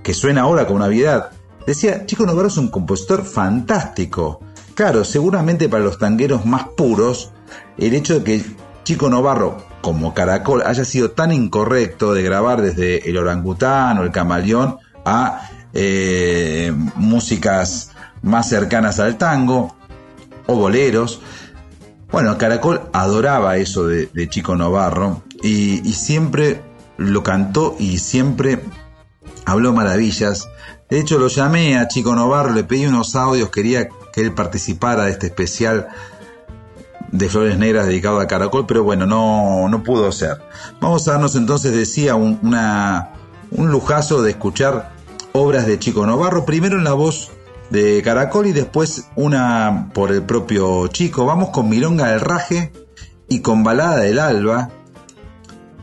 [0.03, 1.31] que suena ahora como una obviedad.
[1.65, 4.39] Decía, Chico Novarro es un compositor fantástico.
[4.73, 7.31] Claro, seguramente para los tangueros más puros,
[7.77, 8.45] el hecho de que
[8.87, 14.11] Chico Novarro, como Caracol, haya sido tan incorrecto de grabar desde el orangután o el
[14.11, 19.75] camaleón a eh, músicas más cercanas al tango
[20.45, 21.19] o boleros.
[22.13, 26.61] Bueno, Caracol adoraba eso de, Chico Novarro y, siempre
[26.95, 28.61] lo cantó y siempre
[29.43, 30.47] habló maravillas.
[30.89, 35.03] De hecho, lo llamé a Chico Novarro, le pedí unos audios, quería que él participara
[35.03, 35.89] de este especial
[37.11, 40.41] de Flores Negras dedicado a Caracol, pero bueno, no, no pudo ser.
[40.81, 43.13] Vamos a darnos entonces, decía, un, una,
[43.51, 44.91] un lujazo de escuchar
[45.33, 47.31] obras de Chico Novarro, primero en la voz
[47.69, 51.25] de Caracol y después una por el propio Chico.
[51.25, 52.71] Vamos con Milonga del Raje
[53.29, 54.69] y con Balada del Alba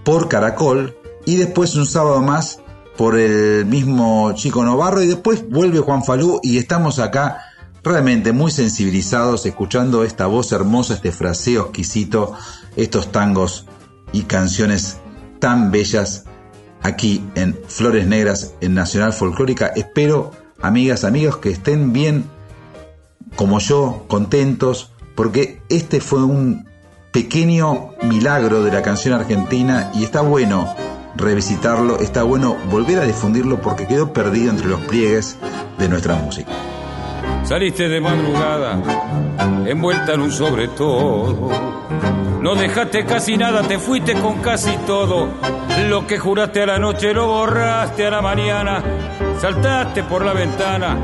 [0.05, 0.97] por Caracol
[1.27, 2.61] y después un sábado más
[2.97, 7.44] por el mismo Chico Novarro y después vuelve Juan Falú y estamos acá
[7.85, 12.33] realmente muy sensibilizados escuchando esta voz hermosa, este fraseo exquisito,
[12.77, 13.67] estos tangos
[14.13, 14.97] y canciones
[15.39, 16.25] tan bellas
[16.83, 19.67] aquí en Flores Negras en Nacional Folclórica.
[19.77, 20.31] Espero,
[20.63, 22.25] amigas, amigos, que estén bien
[23.37, 26.67] como yo, contentos, porque este fue un
[27.13, 30.75] pequeño milagro de la canción argentina y está bueno
[31.17, 35.37] revisitarlo, está bueno volver a difundirlo porque quedó perdido entre los pliegues
[35.79, 36.51] de nuestra música.
[37.45, 38.81] Saliste de madrugada,
[39.67, 41.51] envuelta en un sobre todo.
[42.41, 45.29] No dejaste casi nada, te fuiste con casi todo.
[45.89, 48.83] Lo que juraste a la noche lo borraste a la mañana.
[49.39, 50.97] Saltaste por la ventana,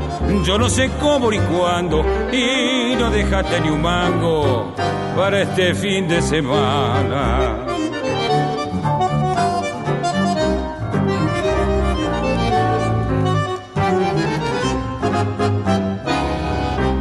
[0.43, 2.03] yo no sé cómo ni cuándo.
[2.31, 4.73] Y no dejaste ni un mango
[5.15, 7.70] para este fin de semana.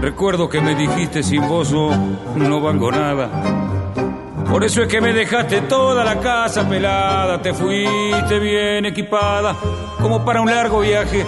[0.00, 3.28] Recuerdo que me dijiste sin vos no valgo nada.
[4.50, 9.54] Por eso es que me dejaste toda la casa pelada, te fuiste bien equipada,
[10.00, 11.24] como para un largo viaje,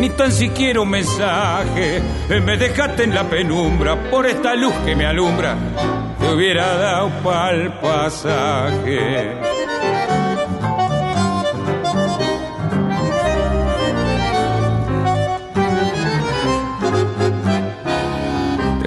[0.00, 2.02] ni tan siquiera un mensaje.
[2.44, 5.56] Me dejaste en la penumbra por esta luz que me alumbra,
[6.18, 9.38] te hubiera dado pa'l pasaje.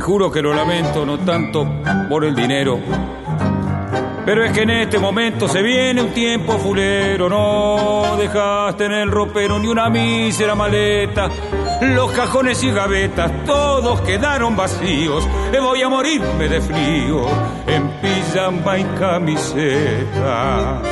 [0.07, 1.67] Juro que lo lamento, no tanto
[2.07, 2.79] por el dinero.
[4.25, 9.11] Pero es que en este momento se viene un tiempo fulero, no dejaste en el
[9.11, 11.29] ropero ni una mísera maleta.
[11.81, 15.27] Los cajones y gavetas todos quedaron vacíos.
[15.51, 17.25] Me voy a morirme de frío
[17.67, 20.83] en pijama y camiseta.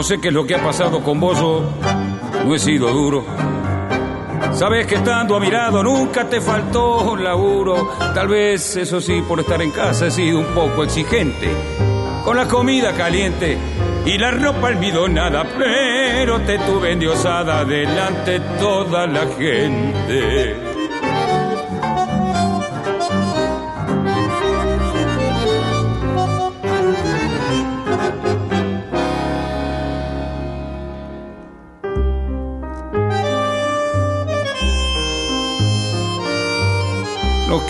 [0.00, 3.22] No sé qué es lo que ha pasado con vos, no he sido duro.
[4.54, 7.92] Sabes que estando a mi lado nunca te faltó un laburo.
[8.14, 11.54] Tal vez, eso sí, por estar en casa he sido un poco exigente.
[12.24, 13.58] Con la comida caliente
[14.06, 20.69] y la ropa almidonada, pero te tuve endiosada delante toda la gente.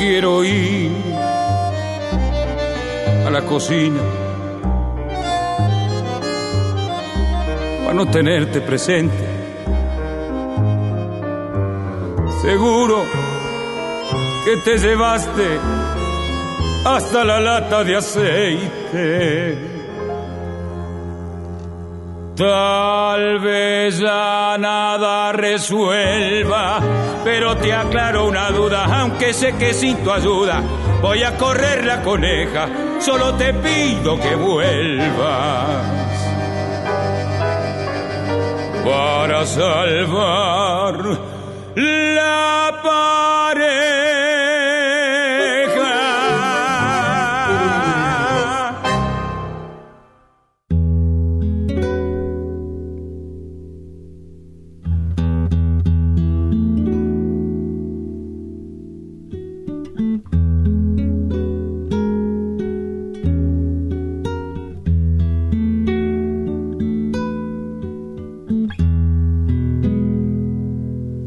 [0.01, 0.93] Quiero ir
[3.27, 4.01] a la cocina
[7.85, 9.27] para no tenerte presente.
[12.41, 13.05] Seguro
[14.47, 15.59] que te llevaste
[16.87, 19.70] hasta la lata de aceite.
[22.41, 26.81] Tal vez ya nada resuelva,
[27.23, 30.63] pero te aclaro una duda, aunque sé que sin tu ayuda
[31.03, 32.67] voy a correr la coneja,
[32.99, 35.85] solo te pido que vuelvas
[38.87, 40.95] para salvar
[41.75, 43.30] la pared.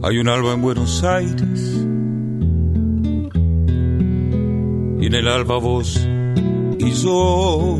[0.06, 1.88] Hay un alba en Buenos Aires.
[5.00, 6.06] Y en el alba vos
[6.78, 7.80] y yo.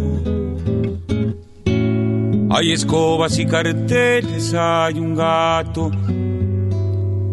[2.50, 5.92] Hay escobas y carteles, hay un gato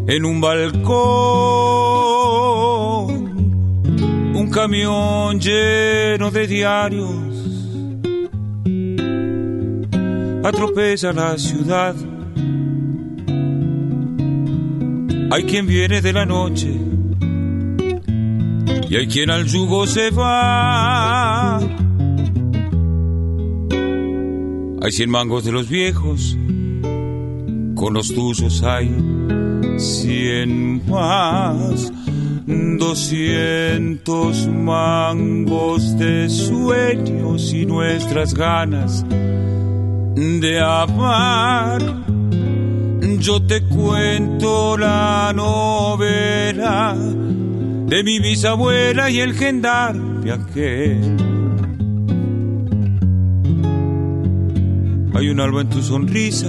[0.09, 0.81] en un balcón,
[4.35, 7.09] un camión lleno de diarios.
[10.43, 11.95] Atropella la ciudad
[15.33, 16.73] Hay quien viene de la noche
[18.89, 21.59] y hay quien al yugo se va.
[24.83, 26.37] Hay cien mangos de los viejos,
[27.77, 28.93] con los tuyos hay
[29.77, 31.93] cien más.
[32.47, 39.05] Doscientos mangos de sueños y nuestras ganas
[40.17, 42.00] de amar
[43.21, 51.17] yo te cuento la novela de mi bisabuela y el gendarme aquel.
[55.15, 56.49] Hay un alba en tu sonrisa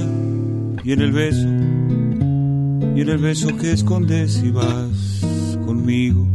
[0.84, 1.47] y en el beso,
[2.95, 5.28] y en el beso que escondes si vas
[5.65, 6.26] conmigo.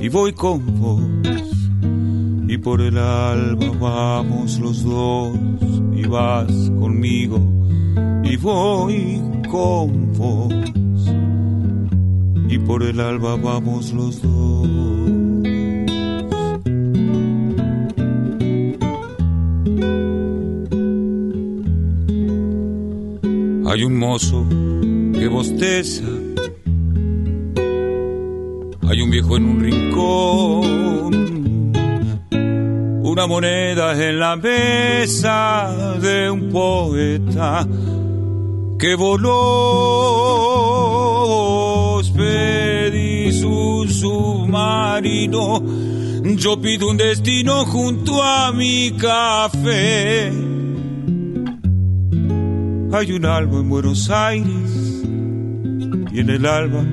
[0.00, 1.00] Y voy con vos,
[2.48, 5.30] y por el alba vamos los dos,
[5.94, 6.50] y vas
[6.80, 7.53] conmigo,
[8.24, 10.52] y voy con vos,
[12.48, 14.34] y por el alba vamos los dos.
[23.74, 26.04] Hay un mozo que bosteza.
[28.88, 31.14] Hay un viejo en un rincón.
[33.02, 37.66] Una moneda en la mesa de un poeta
[38.84, 39.32] que voló.
[42.14, 45.62] Pedís un submarino.
[46.36, 50.30] Yo pido un destino junto a mi café
[52.96, 55.02] hay un alba en Buenos Aires
[56.12, 56.84] y en el alba,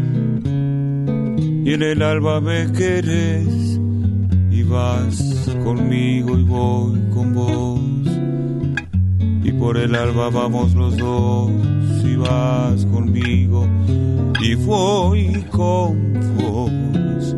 [1.63, 3.79] y en el alba me querés
[4.49, 7.79] y vas conmigo y voy con vos.
[9.43, 11.51] Y por el alba vamos los dos
[12.22, 13.67] y vas conmigo
[14.41, 17.36] y voy con vos.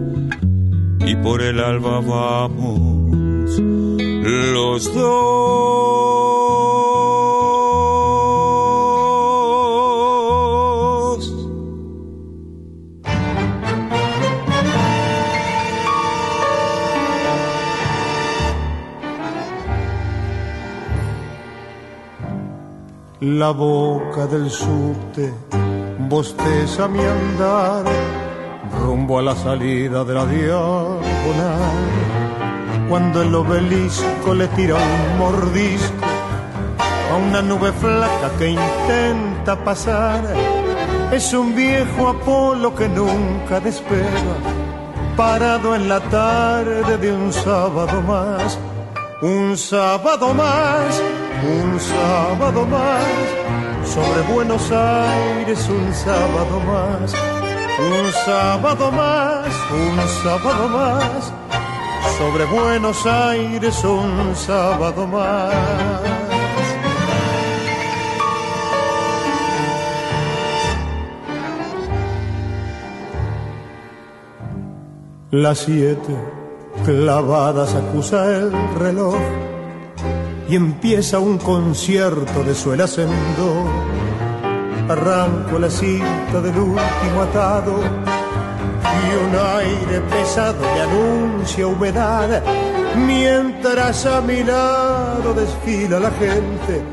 [1.06, 6.23] Y por el alba vamos los dos.
[23.26, 25.34] La boca del subte
[26.10, 27.86] bosteza mi andar
[28.82, 31.00] rumbo a la salida de la diagonal.
[32.90, 36.06] Cuando el obelisco le tira un mordisco
[37.14, 40.22] a una nube flaca que intenta pasar,
[41.14, 44.36] es un viejo Apolo que nunca despega,
[45.16, 48.60] parado en la tarde de un sábado más,
[49.22, 51.02] un sábado más
[51.44, 53.04] un sábado más,
[53.86, 57.14] sobre Buenos Aires un sábado más,
[57.80, 61.34] un sábado más, un sábado más,
[62.18, 65.54] sobre Buenos Aires un sábado más.
[75.32, 76.16] Las siete
[76.86, 79.16] clavadas acusa el reloj
[80.54, 83.10] y empieza un concierto de suelas en
[84.88, 87.80] Arranco la cinta del último atado
[89.02, 92.44] y un aire pesado me anuncia humedad.
[92.96, 96.84] Mientras a mi lado desfila la gente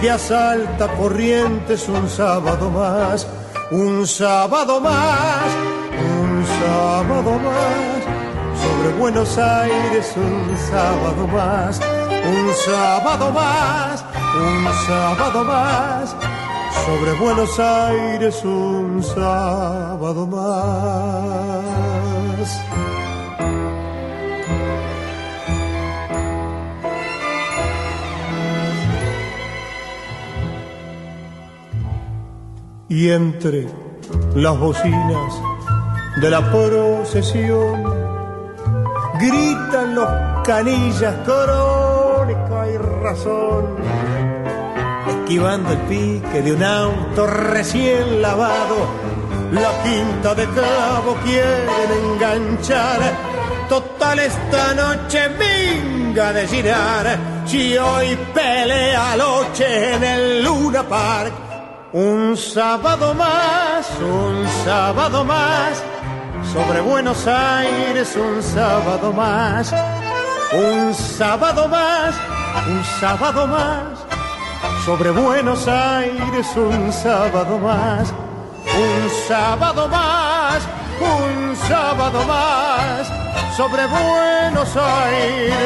[0.00, 3.28] que asalta corrientes un sábado más,
[3.70, 5.48] un sábado más,
[6.20, 11.80] un sábado más, sobre Buenos Aires un sábado más
[12.28, 14.04] un sábado más,
[14.36, 16.14] un sábado más,
[16.84, 21.68] sobre Buenos Aires un sábado más.
[32.90, 33.68] Y entre
[34.34, 35.40] las bocinas
[36.20, 37.84] de la procesión
[39.20, 40.08] gritan los
[40.44, 41.87] canillas coro
[42.68, 43.76] hay razón.
[45.08, 48.76] Esquivando el pique de un auto recién lavado,
[49.52, 53.00] la quinta de clavo quieren enganchar.
[53.68, 61.32] Total esta noche venga de girar, si hoy pelea noche en el Luna Park.
[61.92, 65.82] Un sábado más, un sábado más,
[66.52, 69.72] sobre Buenos Aires un sábado más
[70.52, 72.14] un sábado más,
[72.66, 73.98] un sábado más,
[74.84, 78.12] sobre Buenos Aires un sábado más,
[78.64, 80.68] un sábado más,
[81.00, 83.08] un sábado más,
[83.56, 85.56] sobre Buenos Aires,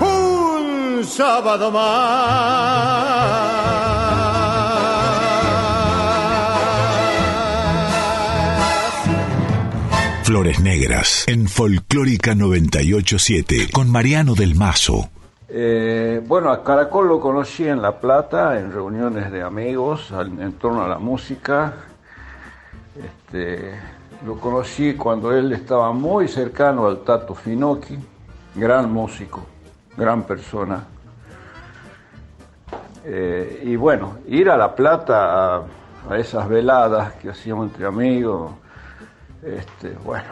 [0.00, 2.88] un sábado más.
[10.28, 15.08] Flores Negras en Folclórica 987 con Mariano del Mazo.
[15.50, 20.82] Eh, bueno, a Caracol lo conocí en La Plata, en reuniones de amigos en torno
[20.82, 21.72] a la música.
[22.94, 23.74] Este,
[24.26, 27.98] lo conocí cuando él estaba muy cercano al Tato Finocchi,
[28.54, 29.46] gran músico,
[29.96, 30.84] gran persona,
[33.04, 35.64] Eh, y bueno, ir a La Plata
[36.10, 38.52] a, esas veladas que hacíamos entre amigos,
[39.42, 40.28] este, bueno,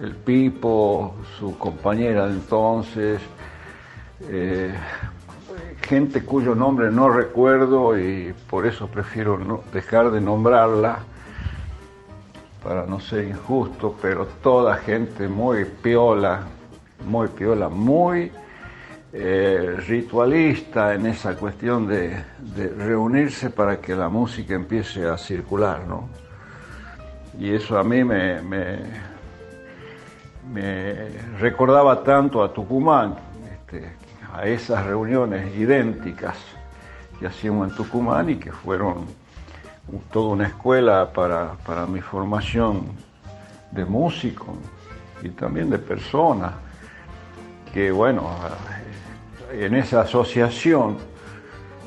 [0.00, 3.20] el Pipo, su compañera de entonces,
[4.22, 4.74] eh,
[5.82, 10.98] gente cuyo nombre no recuerdo y por eso prefiero no dejar de nombrarla
[12.62, 16.42] para no ser injusto, pero toda gente muy piola,
[17.06, 18.30] muy piola, muy
[19.12, 22.22] eh, ritualista en esa cuestión de,
[22.76, 26.10] reunirse para que la música empiece a circular, ¿no?
[27.38, 28.78] Y eso a mí me,
[31.38, 33.14] recordaba tanto a Tucumán,
[33.50, 33.92] este,
[34.38, 36.36] a esas reuniones idénticas
[37.18, 39.06] que hacíamos en Tucumán y que fueron
[40.12, 42.86] toda una escuela para, para mi formación
[43.72, 44.56] de músico
[45.22, 46.52] y también de persona,
[47.72, 48.30] que bueno,
[49.52, 50.96] en esa asociación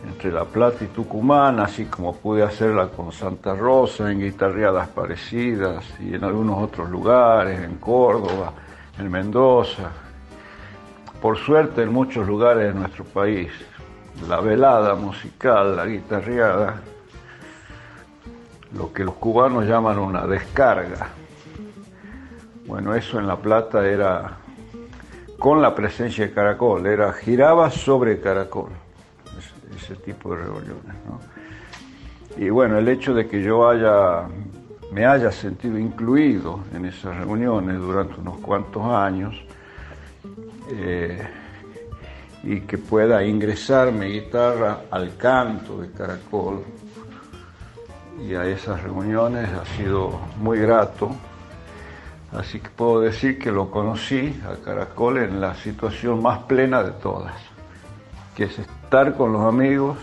[0.05, 5.85] entre La Plata y Tucumán, así como pude hacerla con Santa Rosa, en guitarreadas parecidas
[6.01, 8.51] y en algunos otros lugares, en Córdoba,
[8.99, 9.89] en Mendoza,
[11.21, 13.51] por suerte en muchos lugares de nuestro país,
[14.27, 16.81] la velada musical, la guitarreada,
[18.75, 21.09] lo que los cubanos llaman una descarga.
[22.65, 24.37] Bueno, eso en La Plata era
[25.37, 28.69] con la presencia de Caracol, era giraba sobre Caracol,
[29.75, 30.95] ese, tipo de reuniones.
[32.37, 34.27] Y bueno, el hecho de que yo haya,
[34.91, 39.35] me haya sentido incluido en esas reuniones durante unos cuantos años,
[40.71, 41.27] eh,
[42.43, 46.63] y que pueda ingresar mi guitarra al canto de Caracol,
[48.19, 51.11] y a esas reuniones ha sido muy grato.
[52.31, 56.91] Así que puedo decir que lo conocí a Caracol en la situación más plena de
[56.91, 57.33] todas,
[58.35, 59.97] que es estar con los amigos,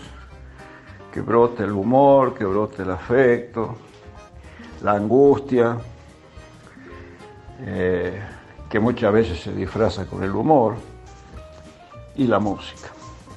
[1.11, 3.77] que brote el humor, que brote el afecto,
[4.83, 5.77] la angustia,
[7.61, 8.21] eh,
[8.69, 10.75] que muchas veces se disfraza con el humor,
[12.19, 12.89] y la música.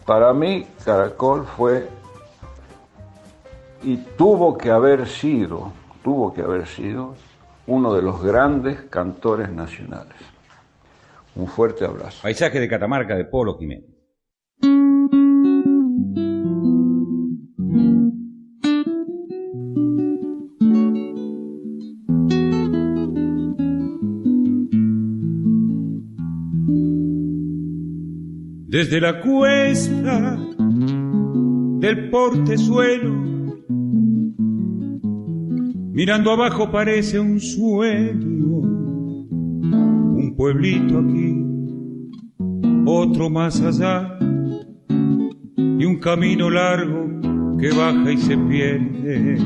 [0.05, 1.89] Para mí, Caracol fue
[3.85, 5.73] y tuvo que haber sido,
[6.03, 7.15] tuvo que haber sido
[7.69, 10.17] uno de los grandes cantores nacionales.
[11.37, 12.19] Un fuerte abrazo.
[12.23, 13.89] Paisaje de Catamarca de Polo Jiménez.
[28.93, 30.39] Desde la cuesta
[31.81, 33.11] del portezuelo
[35.95, 41.43] Mirando abajo parece un sueño, un pueblito aquí,
[42.85, 44.19] otro más allá,
[45.57, 49.39] y un camino largo que baja y se pierde.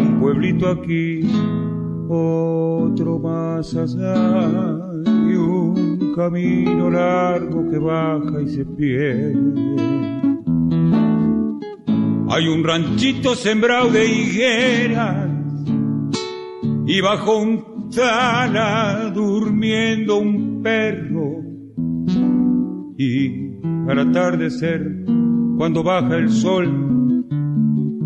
[0.00, 1.30] Un pueblito aquí,
[2.08, 9.92] otro más allá, y un camino largo que baja y se pierde
[12.34, 15.28] hay un ranchito sembrado de higueras
[16.86, 21.42] y bajo un tala durmiendo un perro.
[22.96, 25.04] Y al atardecer,
[25.58, 26.68] cuando baja el sol,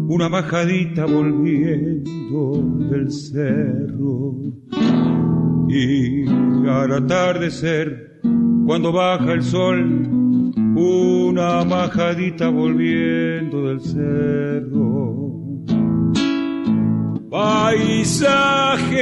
[0.08, 4.34] una bajadita volviendo del cerro.
[5.68, 6.24] Y
[6.68, 8.20] al atardecer,
[8.66, 10.08] cuando baja el sol,
[10.76, 15.16] una majadita volviendo del cerro.
[17.28, 18.94] Paisaje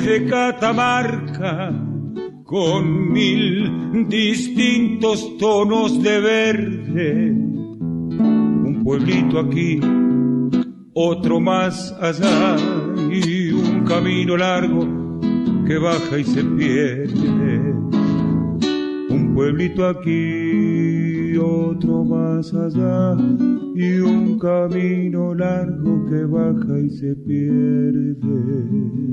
[0.00, 1.72] de Catamarca
[2.44, 7.30] con mil distintos tonos de verde.
[7.30, 9.78] Un pueblito aquí,
[10.94, 12.56] otro más allá
[13.10, 15.01] y un camino largo
[15.66, 17.74] que baja y se pierde.
[19.10, 23.16] Un pueblito aquí otro más allá
[23.74, 29.11] y un camino largo que baja y se pierde.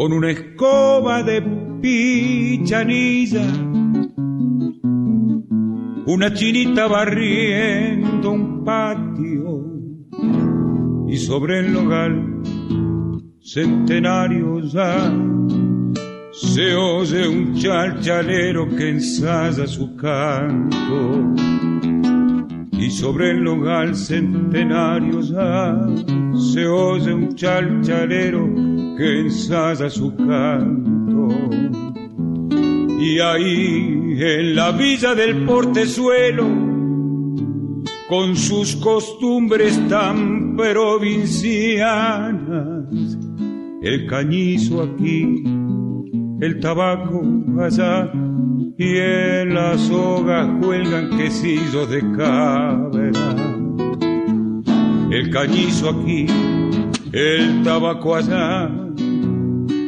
[0.00, 1.42] Con una escoba de
[1.82, 3.44] pichanilla
[6.06, 9.62] una chinita barriendo un patio
[11.06, 12.40] y sobre el nogal
[13.42, 15.12] centenario ya
[16.32, 21.34] se oye un chalchalero que ensaya su canto
[22.72, 25.78] y sobre el nogal centenario ya
[26.54, 28.69] se oye un chalchalero
[29.00, 31.28] que ensaya su canto.
[33.00, 36.44] Y ahí en la villa del portezuelo,
[38.10, 41.16] con sus costumbres tan provincianas,
[43.80, 45.44] el cañizo aquí,
[46.42, 47.22] el tabaco
[47.58, 48.12] allá,
[48.76, 53.46] y en las sogas cuelgan quesillos de cabra.
[55.10, 56.26] El cañizo aquí,
[57.12, 58.70] el tabaco allá,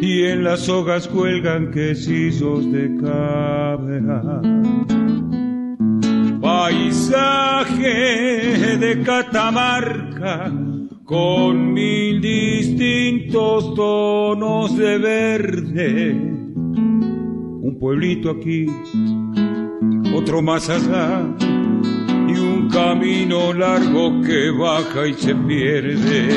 [0.03, 4.42] y en las sogas cuelgan quesillos de cabra.
[6.40, 7.86] Paisaje
[8.78, 10.53] de Catamarca
[11.05, 16.11] con mil distintos tonos de verde.
[17.62, 18.66] Un pueblito aquí,
[20.16, 21.22] otro más allá,
[22.26, 26.28] y un camino largo que baja y se pierde.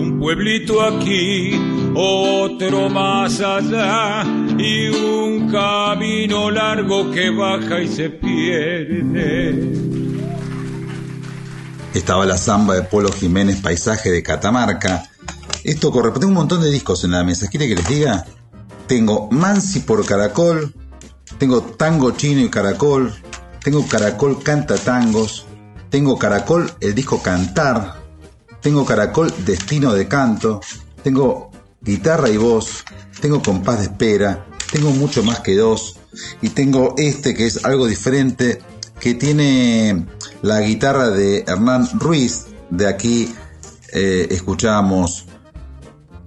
[0.00, 4.24] Un pueblito aquí, otro más allá,
[4.56, 9.72] y un camino largo que baja y se pierde.
[11.92, 15.10] Estaba la samba de Polo Jiménez, Paisaje de Catamarca.
[15.64, 17.48] Esto corresponde a un montón de discos en la mesa.
[17.48, 18.24] ¿Quiere que les diga?
[18.86, 20.72] Tengo Mansi por Caracol,
[21.38, 23.12] tengo Tango Chino y Caracol,
[23.62, 25.46] tengo Caracol Canta Tangos,
[25.90, 27.96] tengo Caracol el disco Cantar,
[28.62, 30.60] tengo Caracol Destino de Canto,
[31.02, 31.47] tengo
[31.80, 32.84] Guitarra y Voz,
[33.20, 35.96] tengo Compás de Espera, tengo mucho más que dos
[36.42, 38.60] y tengo este que es algo diferente
[39.00, 40.06] que tiene
[40.42, 42.46] la guitarra de Hernán Ruiz.
[42.70, 43.32] De aquí
[43.92, 45.26] eh, escuchamos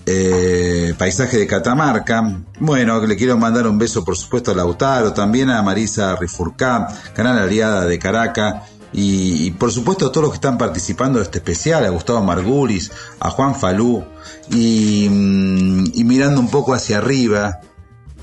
[0.05, 2.43] eh, Paisaje de Catamarca.
[2.59, 7.37] Bueno, le quiero mandar un beso, por supuesto, a Lautaro, también a Marisa Rifurcá, canal
[7.37, 8.70] aliada de Caracas.
[8.93, 12.91] Y, por supuesto a todos los que están participando de este especial, a Gustavo Margulis,
[13.19, 14.03] a Juan Falú,
[14.49, 17.61] y, mm, y mirando un poco hacia arriba,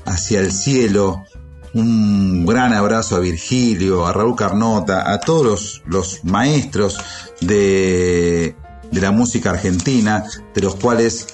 [0.05, 1.23] hacia el cielo,
[1.73, 6.99] un gran abrazo a Virgilio, a Raúl Carnota, a todos los, maestros
[7.41, 8.55] de,
[8.91, 11.27] de la música argentina, de los cuales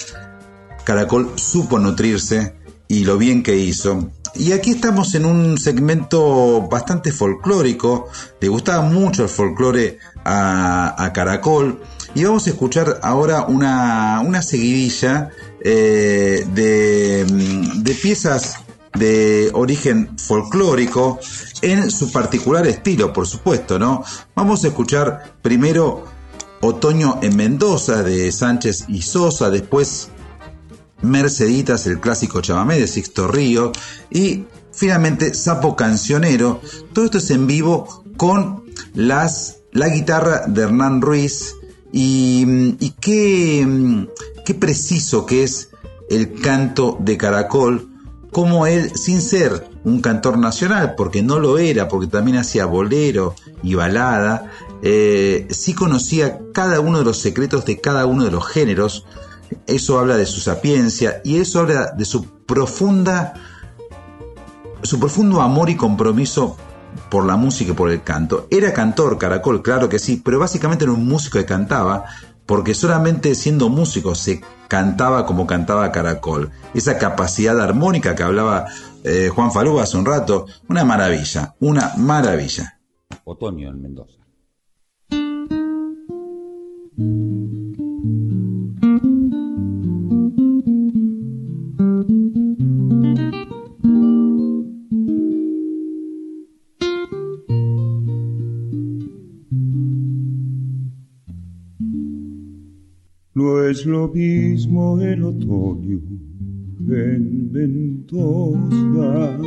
[0.84, 2.56] Caracol supo nutrirse
[2.88, 4.12] y lo bien que hizo.
[4.38, 8.10] Y aquí estamos en un segmento bastante folclórico,
[8.42, 11.82] le gustaba mucho el folclore a, Caracol,
[12.14, 15.30] y vamos a escuchar ahora una, una seguidilla
[15.62, 17.26] eh, de,
[17.78, 18.58] de piezas
[18.94, 21.20] de origen folclórico
[21.62, 24.04] en su particular estilo, por supuesto, ¿no?
[24.36, 26.06] Vamos a escuchar primero
[26.62, 30.10] Otoño en Mendoza de Sánchez y Sosa, después
[31.02, 33.72] Merceditas, el clásico chamamé de Sixto Río
[34.10, 36.62] y finalmente Sapo Cancionero.
[36.94, 41.56] Todo esto es en vivo con las, la guitarra de Hernán Ruiz
[41.92, 44.08] y, y qué,
[44.60, 45.70] preciso que es
[46.10, 47.90] el canto de caracol
[48.32, 53.34] como él, sin ser un cantor nacional, porque no lo era, porque también hacía bolero
[53.64, 58.46] y balada, eh, sí conocía cada uno de los secretos de cada uno de los
[58.46, 59.06] géneros.
[59.68, 63.34] Eso habla de su sapiencia y eso habla de su profunda,
[64.84, 66.58] su profundo amor y compromiso
[67.10, 68.48] por la música y por el canto.
[68.50, 72.06] Era cantor, Caracol, claro que sí, pero básicamente era un músico que cantaba,
[72.46, 76.52] porque solamente siendo músico se cantaba como cantaba Caracol.
[76.74, 78.68] Esa capacidad armónica que hablaba
[79.04, 82.80] eh, Juan Falú hace un rato, una maravilla, una maravilla.
[83.24, 84.26] Otoño en Mendoza.
[103.76, 106.00] Es lo mismo el otoño
[106.88, 109.38] en Mendoza.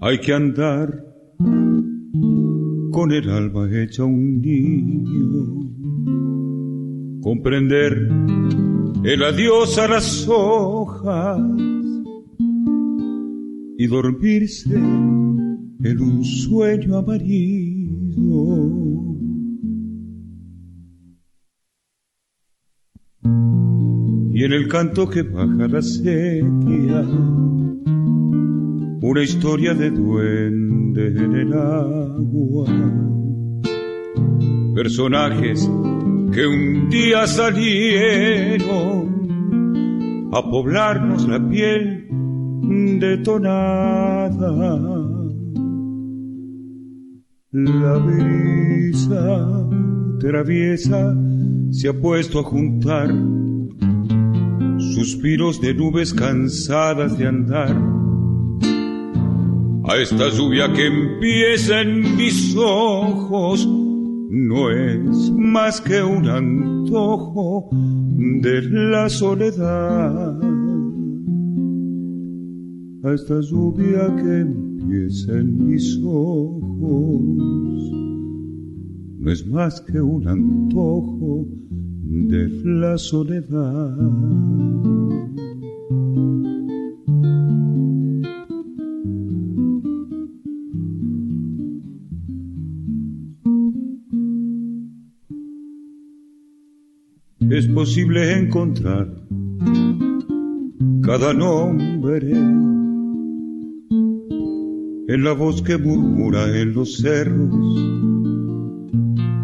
[0.00, 1.02] Hay que andar
[2.92, 5.70] con el alma hecha un niño,
[7.22, 8.10] comprender
[9.02, 11.40] el adiós a las hojas
[13.78, 18.83] y dormirse en un sueño amarillo
[24.44, 27.02] en el canto que baja la sequía,
[29.00, 32.66] una historia de duende en el agua.
[34.74, 35.66] Personajes
[36.30, 38.68] que un día salieron
[40.30, 42.06] a poblarnos la piel
[43.00, 44.78] detonada.
[47.50, 49.68] La brisa
[50.20, 51.16] traviesa
[51.70, 53.08] se ha puesto a juntar
[55.04, 57.76] suspiros de nubes cansadas de andar.
[59.84, 68.62] A esta lluvia que empieza en mis ojos no es más que un antojo de
[68.62, 70.40] la soledad.
[73.04, 77.20] A esta lluvia que empieza en mis ojos
[79.20, 81.46] no es más que un antojo
[82.06, 83.96] de la soledad.
[97.50, 99.06] Es posible encontrar
[101.02, 102.32] cada nombre
[105.06, 108.23] en la voz que murmura en los cerros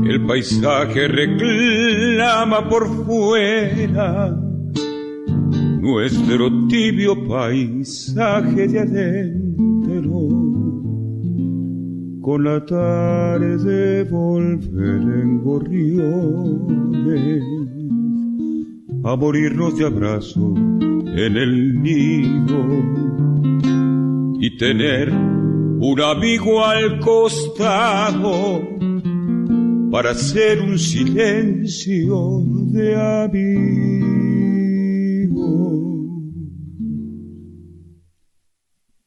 [0.05, 4.37] el paisaje reclama por fuera
[5.81, 10.29] nuestro tibio paisaje de adentro.
[12.21, 16.61] Con la tarde volver en gorriones
[19.05, 22.63] a morirnos de abrazo en el nido
[24.39, 28.61] y tener un amigo al costado
[29.91, 33.81] para hacer un silencio de amigo.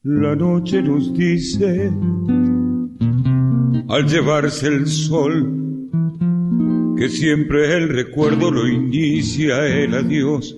[0.03, 1.89] La noche nos dice,
[3.87, 5.61] al llevarse el sol,
[6.97, 10.57] que siempre el recuerdo lo inicia el adiós.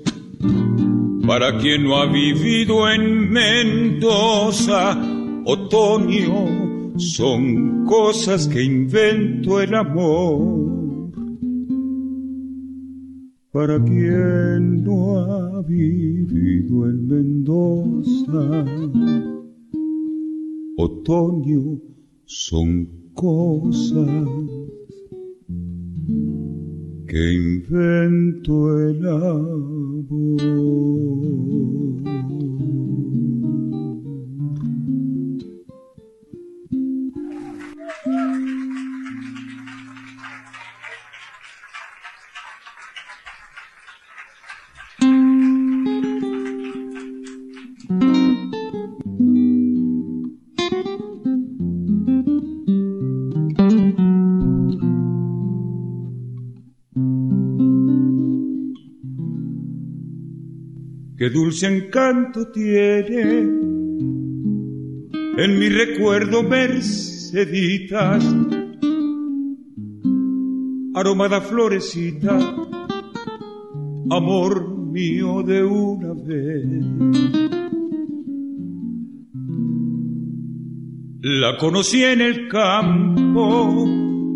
[1.27, 4.99] Para quien no ha vivido en Mendoza,
[5.45, 11.11] otoño, son cosas que invento el amor.
[13.51, 18.65] Para quien no ha vivido en Mendoza,
[20.77, 21.79] otoño
[22.25, 24.27] son cosas
[27.07, 29.95] que invento el amor.
[61.17, 63.21] Qué dulce encanto tiene
[65.37, 66.47] en mi recuerdo
[70.95, 72.37] aromada florecita,
[74.09, 76.65] amor mío de una vez.
[81.21, 83.85] La conocí en el campo,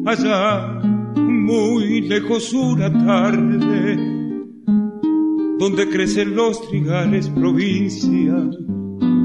[0.06, 0.82] allá
[1.16, 3.96] muy lejos una tarde
[5.58, 8.34] donde crecen los trigales, provincia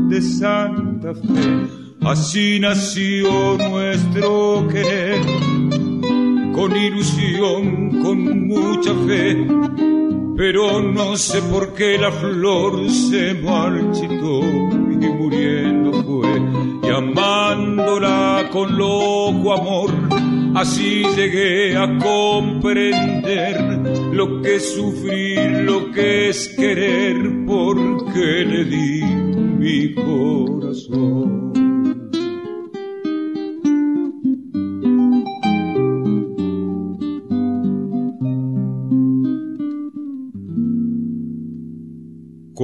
[0.08, 1.83] de Santa Fe.
[2.06, 5.20] Así nació nuestro querer,
[6.52, 9.46] con ilusión, con mucha fe,
[10.36, 16.42] pero no sé por qué la flor se marchitó y muriendo fue,
[16.82, 19.90] llamándola con loco amor.
[20.56, 23.56] Así llegué a comprender
[24.12, 31.53] lo que es sufrir, lo que es querer, porque le di mi corazón.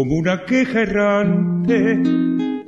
[0.00, 2.64] Como una queja errante, en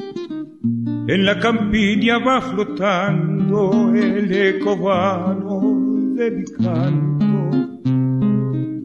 [1.24, 7.50] la campiña va flotando el eco vano de mi canto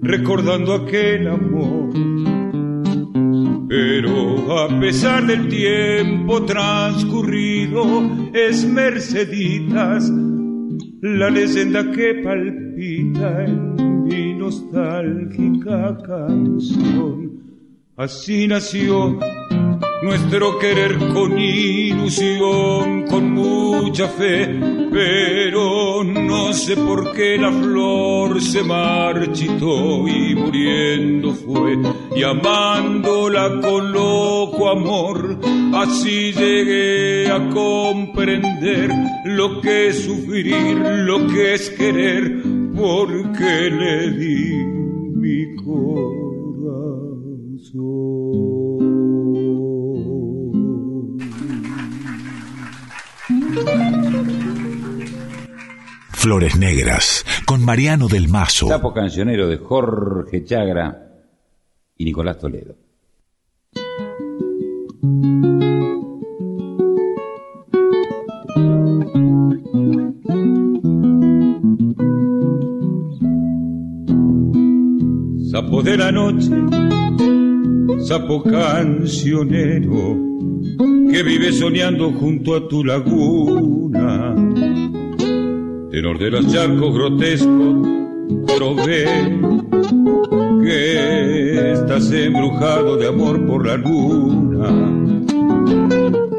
[0.01, 1.89] recordando aquel amor.
[3.67, 7.83] Pero a pesar del tiempo transcurrido,
[8.33, 10.09] es Merceditas
[11.01, 17.26] la leyenda que palpita en mi nostálgica canción.
[17.97, 19.17] Así nació
[20.03, 24.55] nuestro querer con ilusión, con mucha fe,
[24.91, 31.75] pero no sé por qué la flor se marchitó y muriendo fue,
[32.15, 35.39] y amándola con loco amor,
[35.73, 38.91] así llegué a comprender
[39.25, 42.43] lo que es sufrir, lo que es querer,
[42.75, 44.53] porque le di
[45.15, 45.55] mi
[56.28, 58.67] Flores Negras, con Mariano del Mazo.
[58.67, 61.07] Sapo cancionero de Jorge Chagra
[61.95, 62.75] y Nicolás Toledo.
[75.49, 76.51] Sapo de la noche,
[78.08, 80.18] sapo cancionero,
[81.12, 84.36] que vive soñando junto a tu laguna
[85.97, 89.39] tenor de los charcos grotescos, ve
[90.64, 94.68] que estás embrujado de amor por la luna.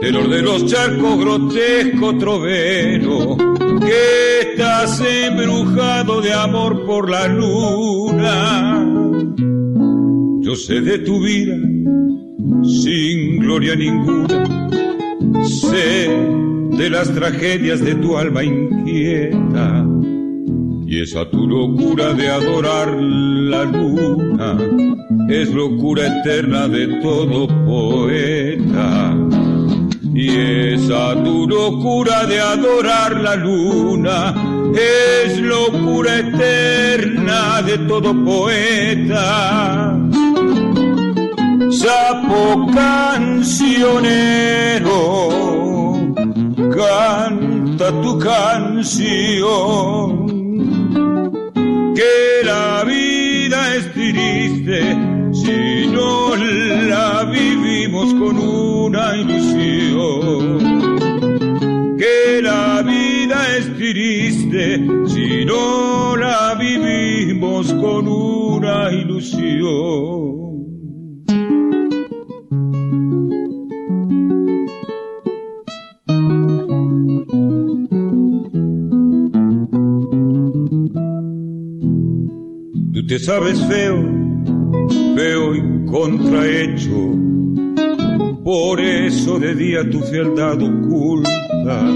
[0.00, 3.36] Tenor de los charcos grotescos, trovero,
[3.80, 9.07] que estás embrujado de amor por la luna.
[10.48, 11.58] Yo sé de tu vida
[12.62, 14.46] sin gloria ninguna,
[15.44, 16.08] sé
[16.70, 19.84] de las tragedias de tu alma inquieta
[20.86, 24.56] y esa tu locura de adorar la luna
[25.28, 29.14] es locura eterna de todo poeta.
[30.14, 34.34] Y esa tu locura de adorar la luna
[34.72, 39.98] es locura eterna de todo poeta.
[41.70, 43.68] Sapo cancionero
[46.74, 49.46] canta tu canción,
[51.94, 54.96] que la vida es triste
[55.32, 60.58] si no la vivimos con una ilusión,
[61.98, 70.17] que la vida es triste si no la vivimos con una ilusión.
[83.18, 84.04] Sabes feo,
[85.16, 87.14] feo y contrahecho,
[88.44, 91.94] por eso de día tu fealdad ocultas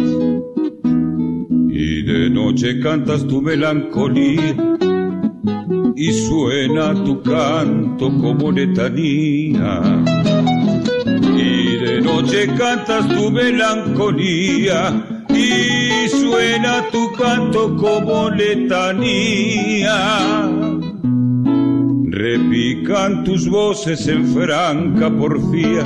[1.69, 4.57] y de noche cantas tu melancolía.
[5.95, 9.81] Y suena tu canto como letanía.
[11.37, 15.25] Y de noche cantas tu melancolía.
[15.29, 19.93] Y suena tu canto como letanía
[22.13, 25.83] Repican tus voces en franca porfía,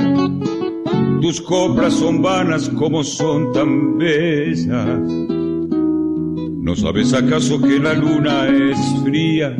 [1.21, 4.99] tus coplas son vanas como son tan bellas.
[5.07, 9.55] ¿No sabes acaso que la luna es fría?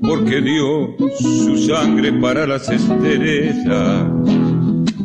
[0.00, 4.06] Porque dio su sangre para las estrellas.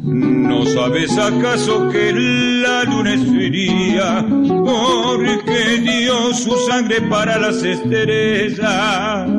[0.03, 4.23] ¿No sabes acaso que la luna es fría?
[4.29, 9.34] Porque dio su sangre para las estrellas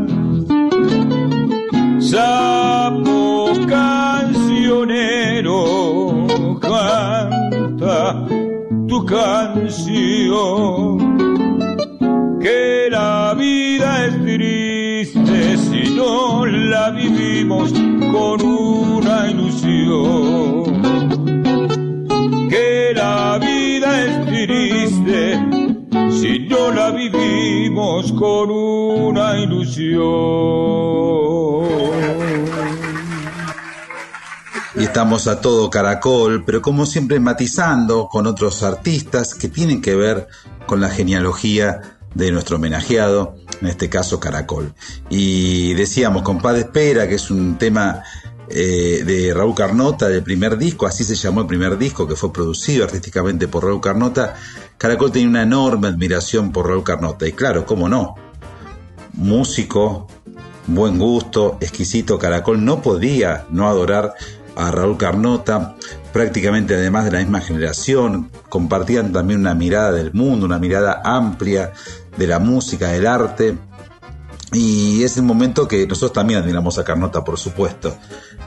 [2.10, 5.58] sapo cancionero,
[6.60, 8.26] canta
[8.86, 10.98] tu canción,
[12.40, 20.80] que la vida es triste si no la vivimos con una ilusión,
[22.48, 25.40] que la vida es triste
[26.10, 31.25] si no la vivimos con una ilusión.
[34.96, 40.26] Estamos a todo caracol, pero como siempre matizando con otros artistas que tienen que ver
[40.64, 44.72] con la genealogía de nuestro homenajeado, en este caso Caracol.
[45.10, 48.04] Y decíamos, Compadre Espera, que es un tema
[48.48, 52.32] eh, de Raúl Carnota, del primer disco, así se llamó el primer disco, que fue
[52.32, 54.34] producido artísticamente por Raúl Carnota.
[54.78, 58.14] Caracol tenía una enorme admiración por Raúl Carnota, y claro, cómo no,
[59.12, 60.06] músico,
[60.66, 64.14] buen gusto, exquisito, Caracol no podía no adorar
[64.56, 65.76] a Raúl Carnota,
[66.12, 71.72] prácticamente además de la misma generación, compartían también una mirada del mundo, una mirada amplia
[72.16, 73.56] de la música, del arte.
[74.52, 77.96] Y es el momento que nosotros también admiramos a Carnota, por supuesto.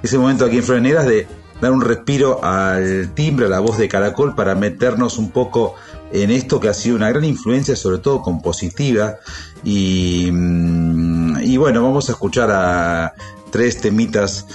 [0.02, 1.28] Es el momento aquí en Flores de
[1.62, 5.76] dar un respiro al timbre, a la voz de Caracol para meternos un poco
[6.12, 9.18] en esto que ha sido una gran influencia, sobre todo compositiva.
[9.64, 13.14] Y, mm, y bueno, vamos a escuchar a
[13.52, 14.46] tres temitas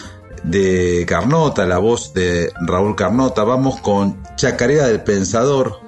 [0.45, 3.45] de Carnota, la voz de Raúl Carnota.
[3.45, 5.81] Vamos con Chacarera del Pensador,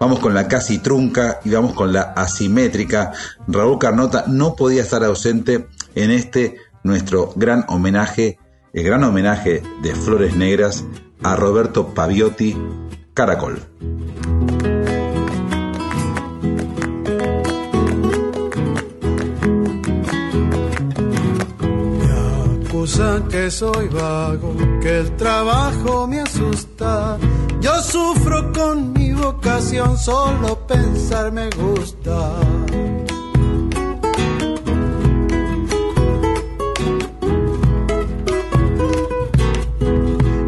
[0.00, 3.12] vamos con la casi trunca y vamos con la asimétrica.
[3.46, 8.38] Raúl Carnota no podía estar ausente en este nuestro gran homenaje,
[8.72, 10.84] el gran homenaje de Flores Negras
[11.22, 12.56] a Roberto Paviotti,
[13.14, 13.62] Caracol.
[23.30, 27.16] Que soy vago, que el trabajo me asusta.
[27.62, 32.34] Yo sufro con mi vocación, solo pensar me gusta.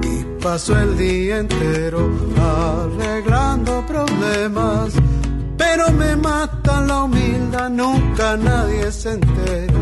[0.03, 4.93] Y paso el día entero arreglando problemas,
[5.57, 9.77] pero me mata la humildad, nunca nadie se entera.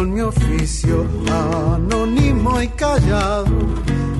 [0.00, 3.52] Con mi oficio anónimo y callado.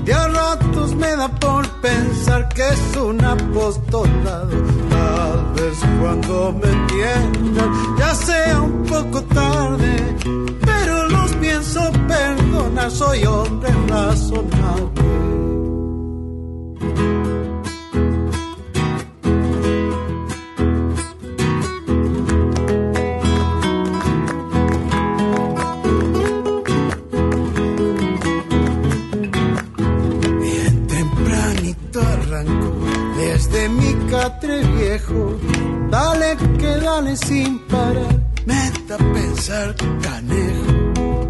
[0.05, 4.57] Y a ratos me da por pensar que es un apostolado.
[4.91, 10.15] Tal vez cuando me entiendan ya sea un poco tarde,
[10.63, 15.50] pero los pienso perdonar, soy hombre razonable.
[35.89, 41.29] Dale que dale sin parar, meta a pensar canejo.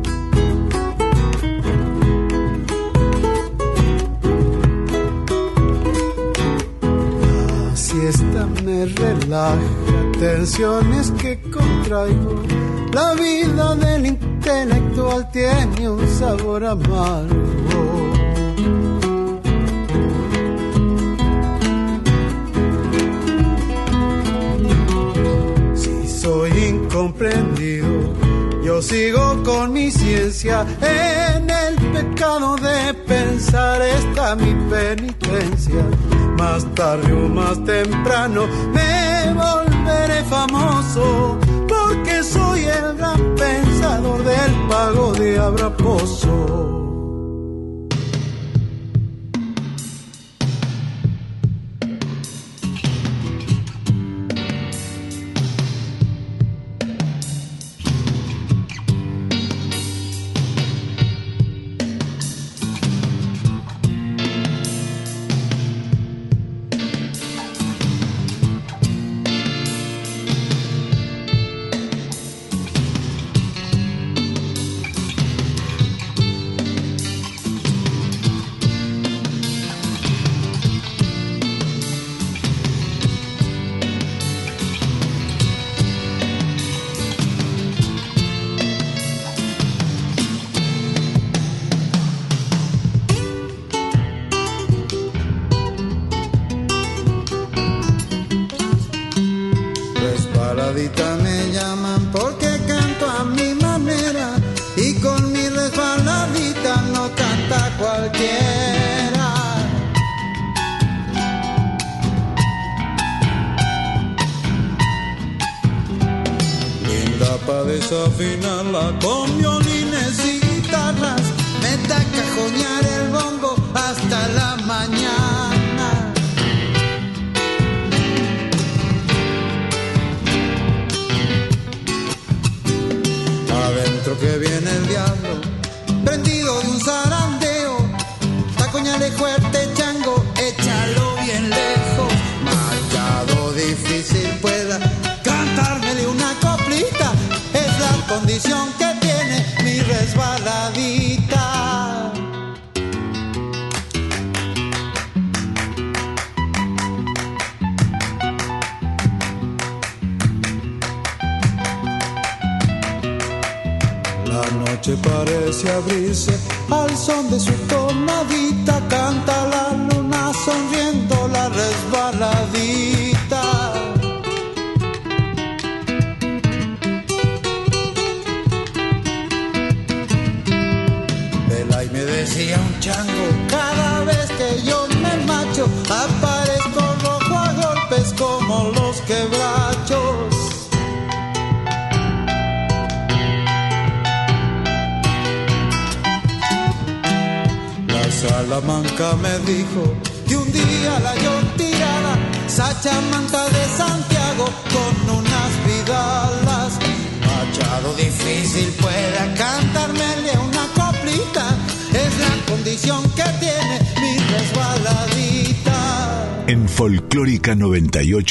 [7.21, 9.59] La siesta me relaja,
[10.19, 12.43] tensiones que contraigo.
[12.93, 18.00] La vida del intelectual tiene un sabor amargo.
[26.91, 27.87] Comprendido.
[28.63, 35.83] Yo sigo con mi ciencia en el pecado de pensar está mi penitencia.
[36.37, 45.13] Más tarde o más temprano me volveré famoso porque soy el gran pensador del pago
[45.13, 46.80] de Abraposo.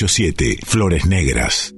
[0.01, 1.75] 987, Flores Negras.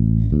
[0.00, 0.39] Mm-hmm.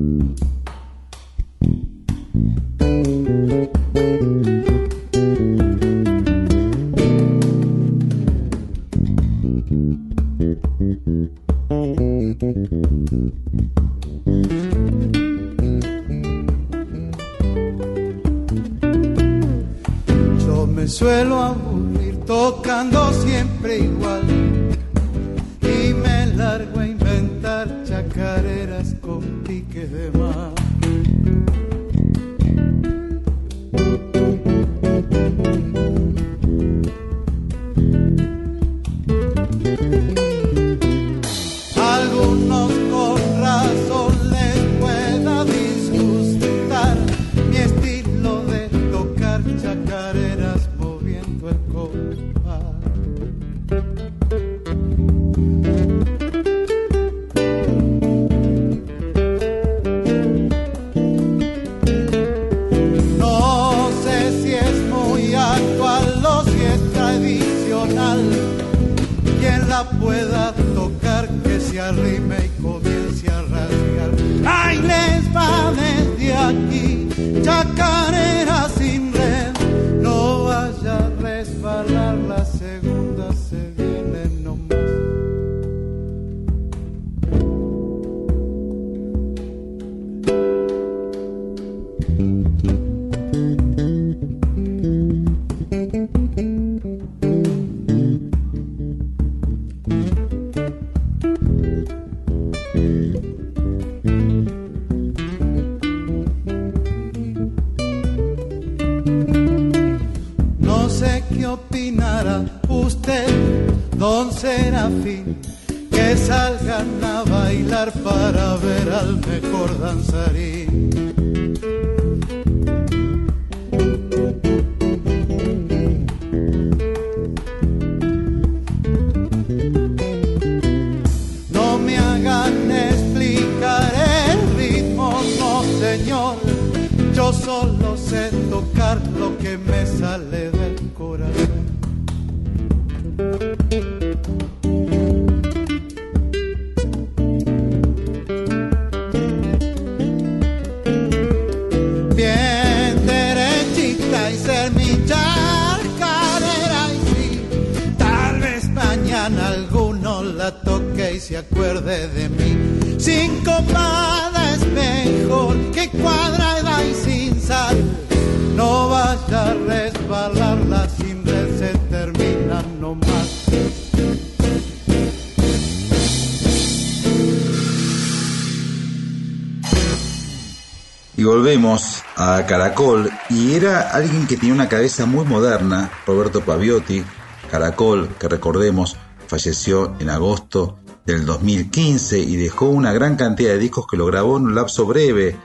[184.30, 187.02] Que tenía una cabeza muy moderna, Roberto Paviotti.
[187.50, 188.96] Caracol, que recordemos,
[189.26, 194.36] falleció en agosto del 2015 y dejó una gran cantidad de discos que lo grabó
[194.36, 195.36] en un lapso breve,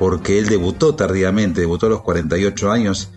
[0.00, 3.10] porque él debutó tardíamente, debutó a los 48 años,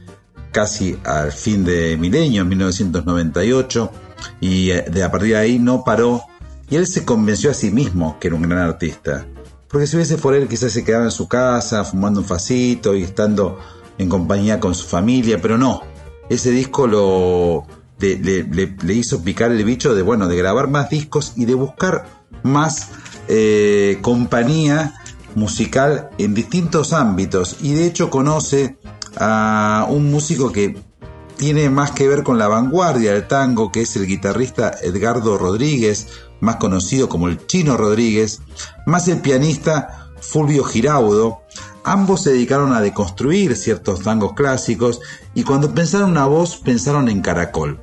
[0.51, 3.91] casi al fin de milenio, en 1998,
[4.39, 6.21] y eh, de a partir de ahí no paró,
[6.69, 9.25] y él se convenció a sí mismo que era un gran artista.
[9.67, 13.01] Porque si hubiese por él, quizás se quedaba en su casa, fumando un facito y
[13.01, 13.57] estando
[13.97, 15.81] en compañía con su familia, pero no.
[16.29, 17.65] Ese disco lo
[17.99, 22.05] le, hizo picar el bicho de bueno, de grabar más discos y de buscar
[22.43, 22.89] más
[23.27, 24.95] eh, compañía
[25.35, 27.57] musical en distintos ámbitos.
[27.61, 28.77] Y de hecho conoce
[29.17, 30.77] a un músico que
[31.37, 36.07] tiene más que ver con la vanguardia del tango, que es el guitarrista Edgardo Rodríguez,
[36.39, 38.41] más conocido como el Chino Rodríguez,
[38.85, 41.41] más el pianista Fulvio Giraudo,
[41.87, 44.99] ambos se dedicaron a deconstruir ciertos tangos clásicos
[45.33, 47.79] y cuando pensaron una voz pensaron en Caracol.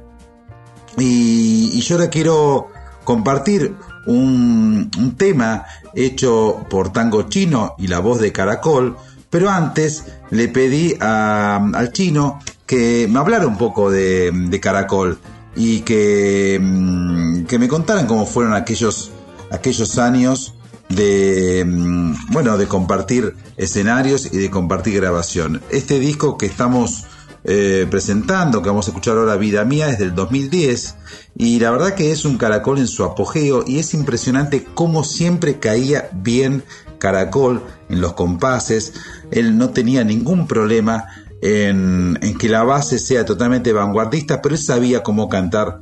[0.99, 2.69] Y, yo ahora quiero
[3.03, 3.75] compartir
[4.07, 5.65] un, tema
[5.95, 8.97] hecho por Tango Chino y la voz de Caracol,
[9.31, 15.19] pero antes le pedí al chino que me hablara un poco de, Caracol
[15.57, 19.11] y que, mm, que, me contaran cómo fueron aquellos,
[19.51, 20.55] aquellos años
[20.95, 25.63] de mm, bueno de compartir escenarios y de compartir grabación.
[25.71, 27.07] Este disco que estamos
[27.45, 30.97] eh, presentando, que vamos a escuchar ahora Vida Mía, es del 2010
[31.37, 35.59] y la verdad que es un caracol en su apogeo y es impresionante cómo siempre
[35.59, 36.65] caía bien
[36.99, 38.95] caracol en los compases,
[39.31, 41.05] él no tenía ningún problema
[41.43, 45.81] en, en que la base sea totalmente vanguardista, pero él sabía cómo cantar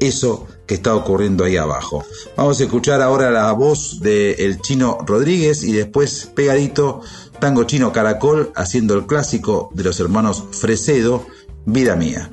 [0.00, 2.04] eso que está ocurriendo ahí abajo.
[2.36, 7.00] Vamos a escuchar ahora la voz del el chino Rodríguez y después pegadito
[7.40, 11.24] Tango Chino Caracol haciendo el clásico de los hermanos Fresedo,
[11.64, 12.30] Vida Mía.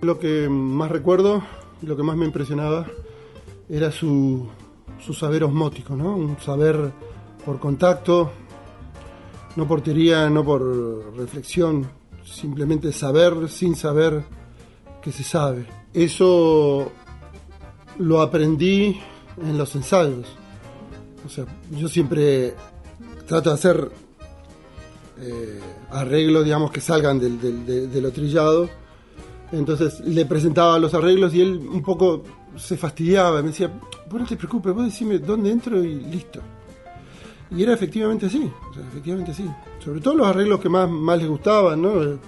[0.00, 1.42] Lo que más recuerdo,
[1.82, 2.86] lo que más me impresionaba,
[3.68, 4.48] era su,
[5.04, 6.16] su saber osmótico, ¿no?
[6.16, 6.92] Un saber
[7.44, 8.30] por contacto,
[9.56, 11.88] no por teoría, no por reflexión,
[12.24, 14.24] simplemente saber sin saber
[15.02, 15.66] que se sabe.
[15.96, 16.92] Eso
[17.98, 19.00] lo aprendí
[19.42, 20.26] en los ensayos.
[21.24, 22.54] O sea, yo siempre
[23.26, 23.90] trato de hacer
[25.18, 25.58] eh,
[25.90, 27.40] arreglos, digamos, que salgan del,
[27.90, 28.68] de, lo trillado.
[29.52, 32.22] Entonces le presentaba los arreglos y él un poco
[32.58, 33.40] se fastidiaba.
[33.40, 33.72] Me decía,
[34.10, 36.42] vos no te preocupes, vos decime dónde entro y listo.
[37.52, 38.52] Y era efectivamente así,
[38.90, 39.48] efectivamente así.
[39.82, 42.18] Sobre todo los arreglos que más, más les gustaban, ¿no?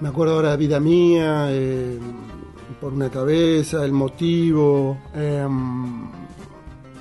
[0.00, 1.98] Me acuerdo ahora de Vida Mía, eh,
[2.80, 6.10] por una cabeza, el motivo, em,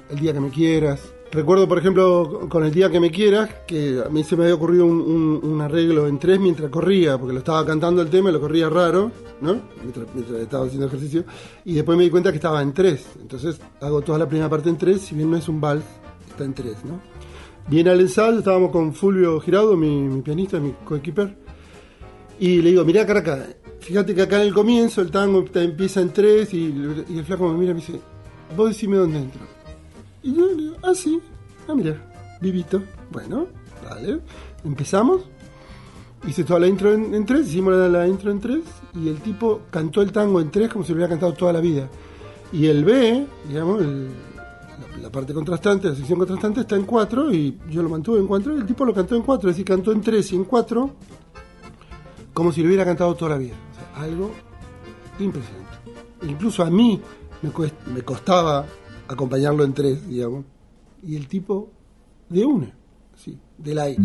[0.09, 1.13] el día que me quieras.
[1.31, 4.55] Recuerdo, por ejemplo, con el día que me quieras, que a mí se me había
[4.55, 8.39] ocurrido un, arreglo en tres mientras corría, porque lo estaba cantando el tema y lo
[8.39, 9.11] corría raro,
[9.41, 9.59] ¿no?
[9.81, 10.07] Mientras,
[10.41, 11.25] estaba haciendo ejercicio.
[11.65, 13.05] Y después me di cuenta que estaba en tres.
[13.19, 15.83] Entonces hago toda la primera parte en tres, si bien no es un vals,
[16.29, 17.01] está en tres, ¿no?
[17.67, 21.35] Bien al ensayo, estábamos con Fulvio Giraudo, mi, mi pianista, mi coequiper.
[22.39, 23.45] Y le digo, mirá, Caraca,
[23.87, 27.57] Fíjate que acá en el comienzo el tango empieza en tres y, el flaco me
[27.57, 28.01] mira y me dice,
[28.53, 29.39] vos decime dónde entro.
[30.23, 31.21] Y yo le digo, ah, sí,
[31.69, 31.95] ah, mira,
[32.41, 32.83] vivito.
[33.09, 33.47] Bueno,
[33.89, 34.19] vale,
[34.65, 35.21] empezamos.
[36.27, 38.59] Hice toda la intro en, tres, hicimos la, intro en tres
[38.93, 41.61] y el tipo cantó el tango en tres como si lo hubiera cantado toda la
[41.61, 41.87] vida.
[42.51, 43.81] Y el B, digamos,
[45.01, 48.53] la, parte contrastante, la sección contrastante está en cuatro y yo lo mantuve en cuatro
[48.53, 50.89] y el tipo lo cantó en cuatro, es decir, cantó en tres y en cuatro
[52.33, 53.55] como si lo hubiera cantado toda la vida
[53.97, 54.31] algo
[55.19, 55.77] impresionante.
[56.23, 57.01] Incluso a mí
[57.41, 58.65] me, costaba
[59.07, 60.45] acompañarlo en tres, digamos,
[61.03, 61.69] y el tipo
[62.29, 62.73] de una,
[63.15, 64.03] sí, del aire.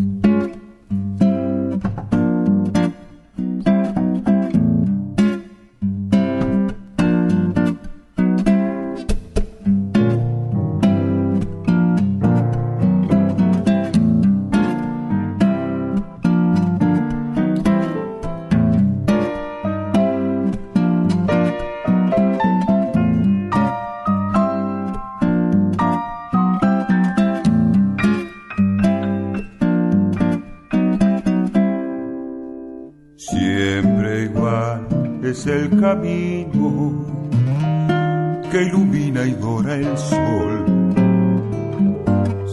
[35.83, 36.93] Camino
[38.53, 40.65] que ilumina y dora el sol.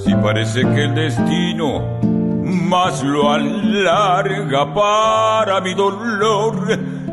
[0.03, 1.99] Si parece que el destino
[2.43, 6.56] más lo alarga para mi dolor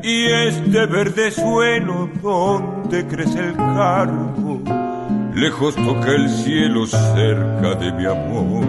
[0.03, 4.63] y este verde suelo donde crece el cargo,
[5.35, 8.65] lejos toca el cielo cerca de mi amor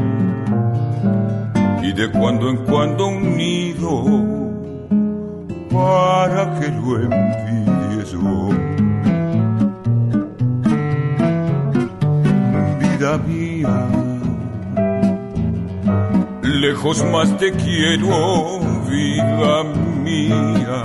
[1.81, 4.46] y de cuando en cuando un nido
[5.77, 8.11] para que lo envidies
[12.79, 13.77] Vida mía,
[16.41, 18.59] lejos más te quiero,
[18.89, 19.63] vida
[20.03, 20.81] mía.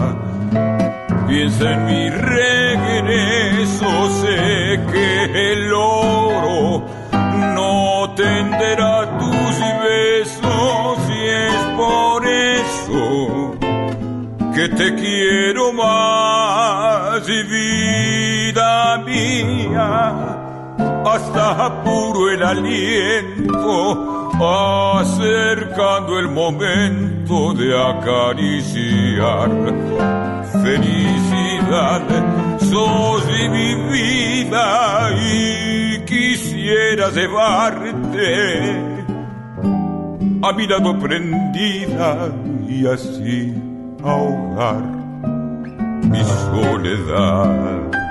[1.27, 3.89] Piensa en mi regreso,
[4.21, 6.85] sé que el oro
[7.57, 8.92] no tenderá
[14.83, 20.13] te quiero más, vida mía.
[21.07, 24.31] hasta apuro el aliento,
[24.99, 29.51] acercando el momento de acariciar.
[30.65, 32.03] Felicidad,
[32.59, 38.73] sos mi vida y quisiera llevarte
[40.43, 42.33] a mi lado prendida
[42.69, 43.72] y así
[44.05, 44.83] ahogar
[46.11, 48.02] mi soledad.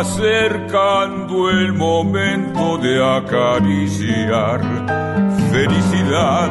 [0.00, 4.60] Acercando el momento de acariciar
[5.50, 6.50] felicidad.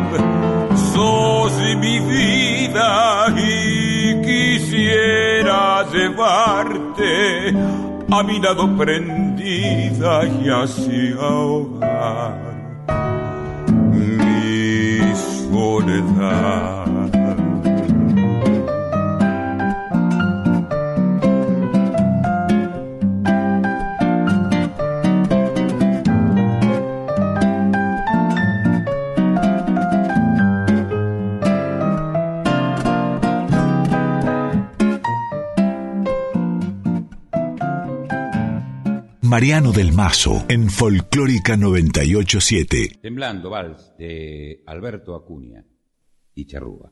[0.93, 7.55] Sos mi vida y quisiera llevarte
[8.11, 12.35] a mi lado prendida y así ahogar
[13.91, 14.99] mi
[15.49, 16.76] soledad.
[39.37, 43.01] Mariano del Mazo en Folclórica 987.
[43.03, 45.63] Temblando Vals de Alberto Acuña
[46.33, 46.91] y Charrúa.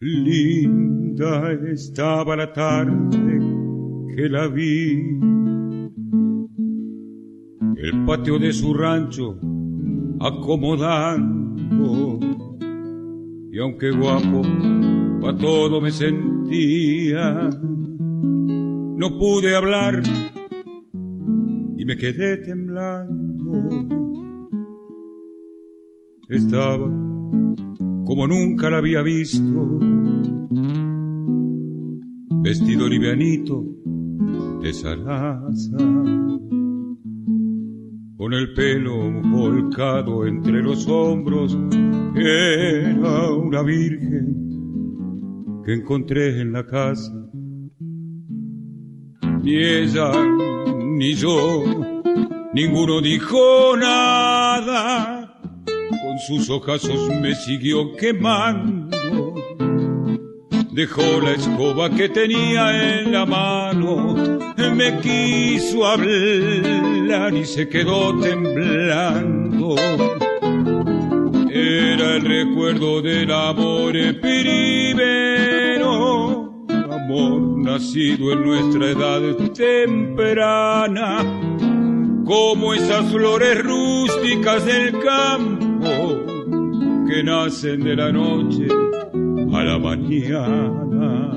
[0.00, 3.38] Linda estaba la tarde
[4.16, 5.37] que la vi
[7.88, 9.38] el patio de su rancho
[10.20, 12.18] acomodando.
[13.50, 14.42] Y aunque guapo,
[15.22, 20.02] pa' todo me sentía, no pude hablar
[21.76, 23.70] y me quedé temblando.
[26.28, 26.86] Estaba
[28.04, 29.78] como nunca la había visto,
[32.42, 33.64] vestido livianito
[34.60, 35.78] de zaraza
[38.18, 41.56] con el pelo volcado entre los hombros,
[42.16, 47.12] era una virgen que encontré en la casa.
[49.40, 50.10] Ni ella,
[50.84, 51.62] ni yo,
[52.54, 59.37] ninguno dijo nada, con sus ojazos me siguió quemando.
[60.78, 64.14] Dejó la escoba que tenía en la mano,
[64.76, 69.74] me quiso hablar y se quedó temblando.
[71.50, 75.44] Era el recuerdo del amor primero,
[76.68, 79.20] amor nacido en nuestra edad
[79.54, 81.24] temprana,
[82.24, 86.24] como esas flores rústicas del campo
[87.08, 88.77] que nacen de la noche
[89.52, 91.32] a la mañana.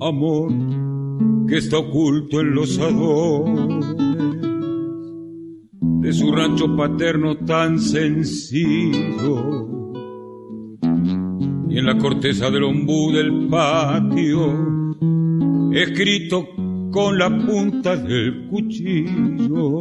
[0.00, 0.52] Amor
[1.48, 3.96] que está oculto en los adores
[6.00, 9.68] de su rancho paterno tan sencillo
[11.68, 14.73] y en la corteza del ombú del patio
[15.74, 16.48] escrito
[16.92, 19.80] con la punta del cuchillo.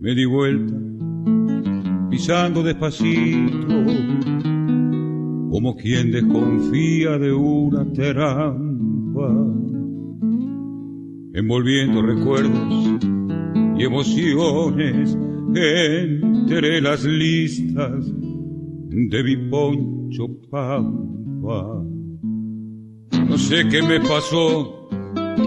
[0.00, 0.74] Me di vuelta,
[2.08, 3.84] pisando despacito,
[5.50, 9.28] como quien desconfía de una trampa,
[11.34, 13.04] envolviendo recuerdos
[13.76, 15.16] y emociones
[15.54, 18.10] entre las listas
[18.88, 21.91] de mi poncho pampa.
[23.32, 24.86] No sé qué me pasó,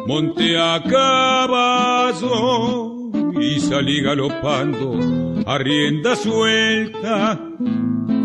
[0.07, 2.31] monté a caballo
[3.39, 4.99] y salí galopando
[5.45, 7.39] a rienda suelta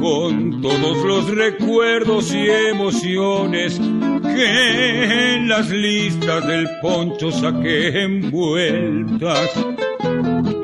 [0.00, 3.78] con todos los recuerdos y emociones
[4.22, 9.50] que en las listas del poncho saqué envueltas.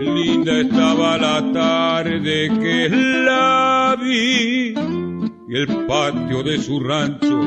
[0.01, 4.74] Linda estaba la tarde que la vi
[5.48, 7.40] y el patio de su rancho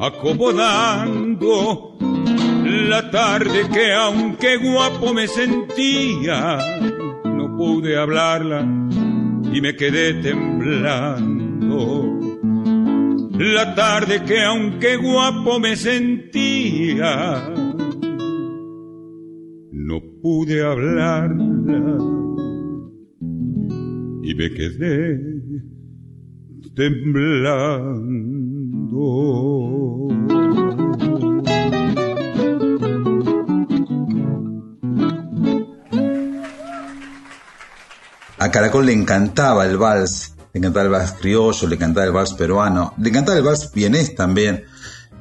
[0.00, 1.96] acomodando
[2.88, 6.58] la tarde que aunque guapo me sentía
[7.24, 8.66] no pude hablarla
[9.52, 11.34] y me quedé temblando.
[13.38, 17.52] La tarde que aunque guapo me sentía
[19.72, 21.98] no pude hablarla
[24.22, 25.33] y me quedé
[26.74, 28.34] temblando.
[38.38, 42.34] A Caracol le encantaba el vals, le encantaba el vals criollo, le encantaba el vals
[42.34, 44.64] peruano, le encantaba el vals vienés también.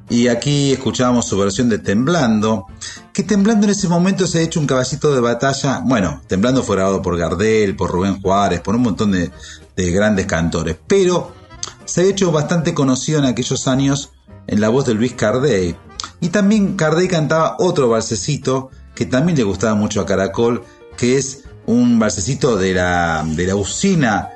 [0.10, 2.68] Y aquí escuchábamos su versión de Temblando,
[3.14, 6.76] que Temblando en ese momento se ha hecho un caballito de batalla, bueno, Temblando fue
[6.76, 9.32] grabado por Gardel, por Rubén Juárez, por un montón de,
[9.76, 11.43] de grandes cantores, pero
[11.86, 14.12] se ha hecho bastante conocido en aquellos años
[14.48, 15.76] en la voz de Luis Cardey.
[16.22, 20.64] Y también Cardey cantaba otro balsecito que también le gustaba mucho a Caracol,
[20.98, 24.30] que es un balsecito de la, de la usina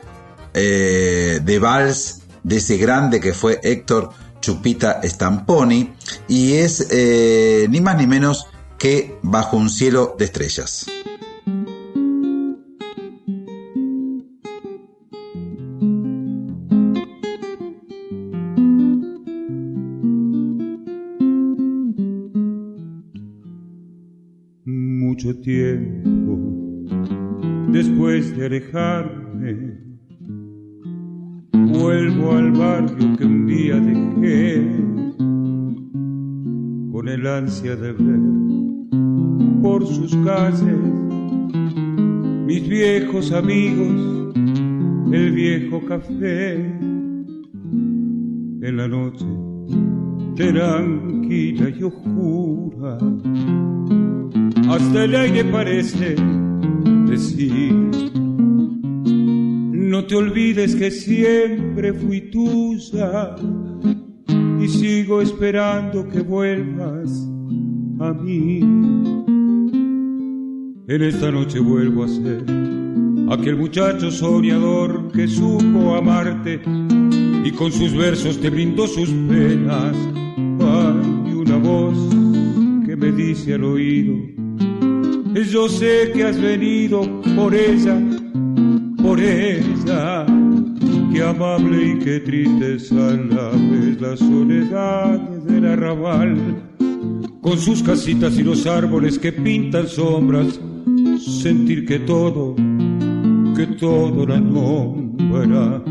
[0.54, 4.10] eh, de vals de ese grande que fue Héctor
[4.40, 5.94] Chupita Stamponi
[6.28, 8.48] y es eh, ni más ni menos
[8.78, 10.86] que Bajo un cielo de estrellas.
[25.48, 26.38] Tiempo
[27.72, 29.78] después de alejarme
[31.54, 34.62] vuelvo al barrio que un día dejé
[36.92, 38.20] con el ansia de ver
[39.62, 40.82] por sus calles
[42.46, 44.36] mis viejos amigos,
[45.14, 46.56] el viejo café
[48.66, 49.26] en la noche
[50.36, 52.98] tranquila y oscura.
[54.70, 56.16] Hasta el aire parece
[57.08, 57.88] decir
[59.98, 63.36] no te olvides que siempre fui tuya
[64.60, 67.28] y sigo esperando que vuelvas
[68.00, 68.60] a mí.
[70.90, 72.44] En esta noche vuelvo a ser
[73.30, 76.62] aquel muchacho soñador que supo amarte
[77.44, 79.96] y con sus versos te brindó sus penas.
[80.60, 81.98] Hay una voz
[82.86, 84.37] que me dice al oído,
[85.46, 87.02] yo sé que has venido
[87.36, 88.00] por ella
[89.08, 90.26] por ella.
[91.14, 96.36] Qué amable y qué triste es a la vez la soledad del arrabal,
[97.42, 100.60] con sus casitas y los árboles que pintan sombras,
[101.20, 102.56] sentir que todo,
[103.56, 105.82] que todo la nombra,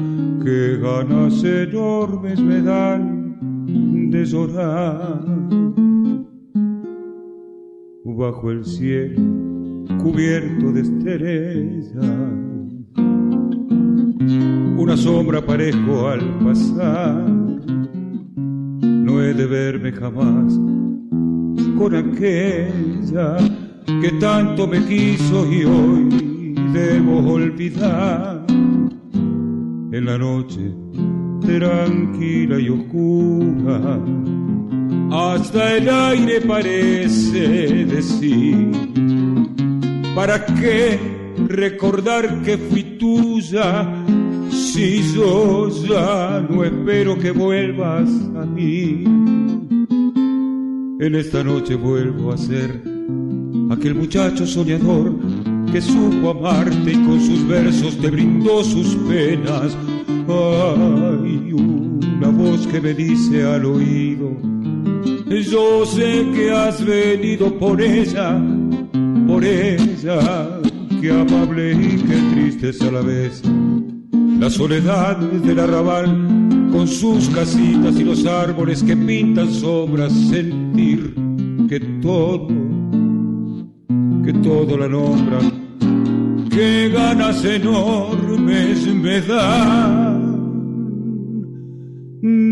[0.45, 5.25] que ganas enormes me dan de llorar.
[8.09, 9.21] Bajo el cielo
[10.03, 12.37] cubierto de estrellas
[14.79, 17.29] una sombra parejo al pasar.
[18.81, 20.55] No he de verme jamás
[21.77, 23.37] con aquella
[24.01, 28.47] que tanto me quiso y hoy debo olvidar.
[29.93, 30.73] En la noche
[31.41, 34.01] tranquila y oscura,
[35.11, 38.71] hasta el aire parece decir,
[40.15, 40.99] ¿para qué
[41.49, 44.05] recordar que fui tuya?
[44.51, 49.05] Si yo ya no espero que vuelvas a mí,
[50.99, 52.83] en esta noche vuelvo a ser
[53.71, 55.15] aquel muchacho soñador
[55.73, 59.77] que supo amarte y con sus versos te brindó sus penas.
[60.29, 64.31] Hay una voz que me dice al oído,
[65.29, 68.41] yo sé que has venido por ella,
[69.27, 70.61] por ella,
[71.01, 73.43] que amable y que triste es a la vez
[74.39, 76.07] la soledad del arrabal,
[76.71, 81.15] con sus casitas y los árboles que pintan sombras, sentir
[81.69, 82.49] que todo,
[84.25, 85.39] que todo la nombra,
[86.51, 90.17] que ganas enormes me dan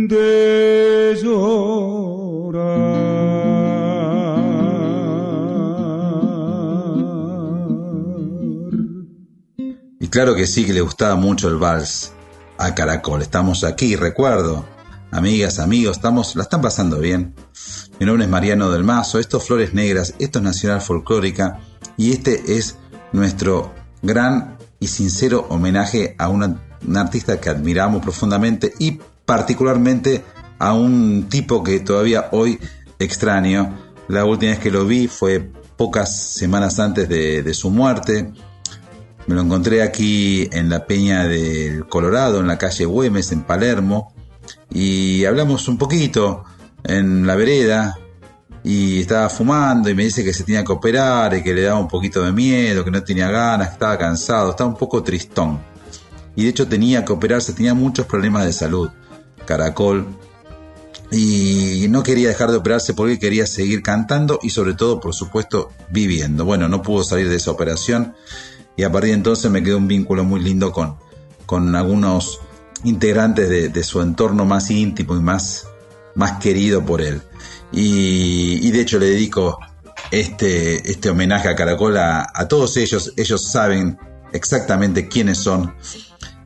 [0.09, 2.04] de llorar.
[10.15, 12.13] Claro que sí que le gustaba mucho el vals
[12.57, 13.21] a Caracol.
[13.21, 14.65] Estamos aquí, recuerdo,
[15.11, 17.35] amigas, amigos, estamos, la están pasando bien.
[17.99, 21.59] Mi nombre es Mariano del Mazo, esto es Flores Negras, esto es Nacional Folclórica
[21.97, 22.77] y este es
[23.11, 26.63] nuestro gran y sincero homenaje a una,
[26.95, 30.25] artista que admiramos profundamente y particularmente
[30.61, 32.61] a un tipo que todavía hoy
[33.01, 33.77] extraño.
[34.07, 35.41] La última vez que lo vi fue
[35.77, 38.33] pocas semanas antes de, su muerte.
[39.27, 44.15] Me lo encontré aquí en la Peña del Colorado, en la calle Güemes, en Palermo,
[44.71, 46.45] y hablamos un poquito
[46.85, 47.99] en la vereda,
[48.63, 51.79] y estaba fumando y me dice que se tenía que operar y que le daba
[51.79, 55.61] un poquito de miedo, que no tenía ganas, que estaba cansado, estaba un poco tristón.
[56.35, 58.91] Y de hecho tenía que operarse, tenía muchos problemas de salud.
[59.47, 60.07] Caracol,
[61.11, 65.71] y no quería dejar de operarse porque quería seguir cantando y sobre todo, por supuesto,
[65.91, 66.47] viviendo.
[66.47, 68.15] Bueno, no pudo salir de esa operación
[68.77, 70.97] y a partir de entonces me quedó un vínculo muy lindo con,
[71.47, 72.41] con algunos
[72.83, 75.67] integrantes de, su entorno más íntimo y más,
[76.15, 77.23] más querido por él.
[77.73, 79.59] Y, de hecho le dedico
[80.11, 83.13] este, este homenaje a Caracol a, a todos ellos.
[83.17, 83.99] Ellos saben
[84.33, 85.75] exactamente quiénes son.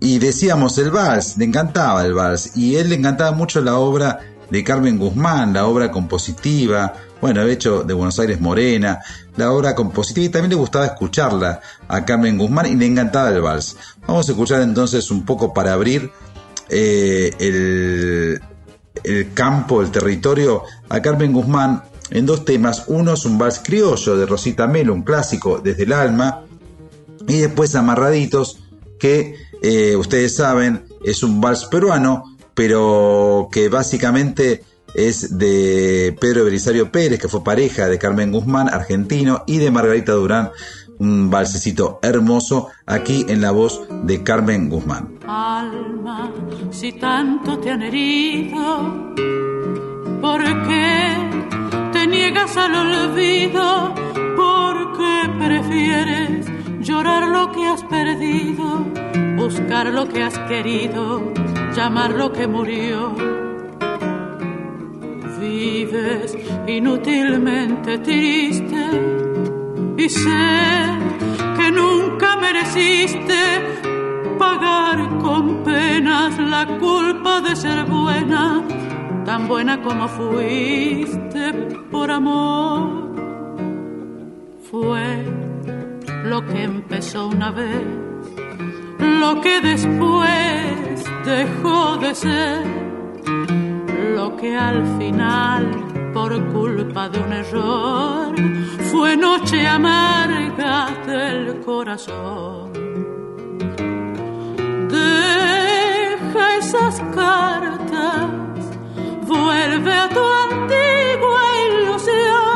[0.01, 2.57] Y decíamos el vals, le encantaba el vals.
[2.57, 7.53] Y él le encantaba mucho la obra de Carmen Guzmán, la obra compositiva, bueno, de
[7.53, 9.01] hecho de Buenos Aires Morena,
[9.37, 13.41] la obra compositiva y también le gustaba escucharla a Carmen Guzmán y le encantaba el
[13.41, 13.77] vals.
[14.07, 16.11] Vamos a escuchar entonces un poco para abrir
[16.69, 18.41] eh, el,
[19.05, 22.85] el campo, el territorio a Carmen Guzmán en dos temas.
[22.87, 26.45] Uno es un vals criollo de Rosita Melo, un clásico desde el alma,
[27.27, 28.61] y después Amarraditos,
[28.99, 36.91] que eh, ustedes saben es un vals peruano pero que básicamente es de Pedro Belisario
[36.91, 40.51] Pérez, que fue pareja de Carmen Guzmán, argentino, y de Margarita Durán,
[40.99, 45.21] un balsecito hermoso, aquí en la voz de Carmen Guzmán.
[45.29, 46.33] Alma,
[46.73, 49.15] si tanto te han herido,
[50.21, 51.13] ¿por qué
[51.93, 53.95] te niegas al olvido?
[54.37, 58.85] ¿Por qué prefieres llorar lo que has perdido,
[59.37, 61.33] buscar lo que has querido?
[61.79, 63.15] llamar lo que murió.
[65.41, 66.37] Vives
[66.67, 68.83] inútilmente triste
[69.97, 70.47] y sé
[71.57, 73.41] que nunca mereciste
[74.39, 78.63] pagar con penas la culpa de ser buena,
[79.25, 81.53] tan buena como fuiste
[81.93, 83.09] por amor.
[84.69, 85.48] Fue
[86.25, 87.87] lo que empezó una vez,
[88.99, 92.89] lo que después dejó de ser
[94.19, 98.35] lo que al final, por culpa de un error,
[98.91, 102.73] fue noche amarga del corazón.
[104.89, 108.31] Deja esas cartas,
[109.27, 112.48] vuelve a tu antigua ilusión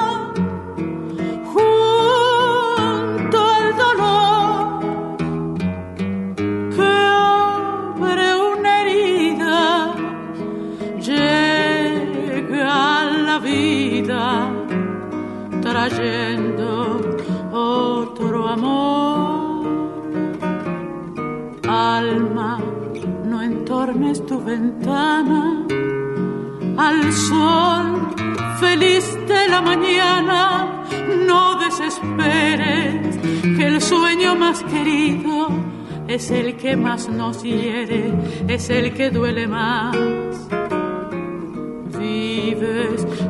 [36.15, 38.13] es el que más nos hiere,
[38.49, 39.97] es el que duele más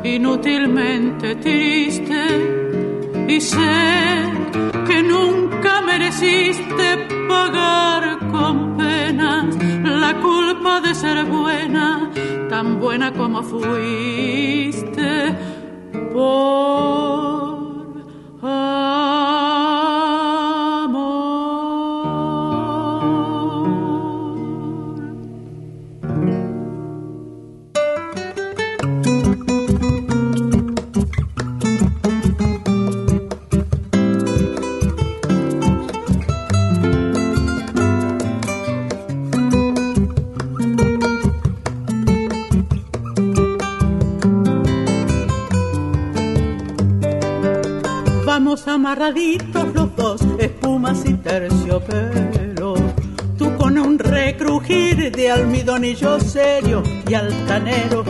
[0.05, 2.27] inútilmente triste
[3.29, 4.23] y sé
[4.87, 12.11] que nunca mereciste pagar con penas la culpa de ser buena,
[12.51, 15.35] tan buena como fuiste.
[16.13, 17.02] Por
[49.15, 52.75] los dos, espumas y terciopelo.
[53.37, 58.05] Tú con un recrujir de almidonillo serio y altanero.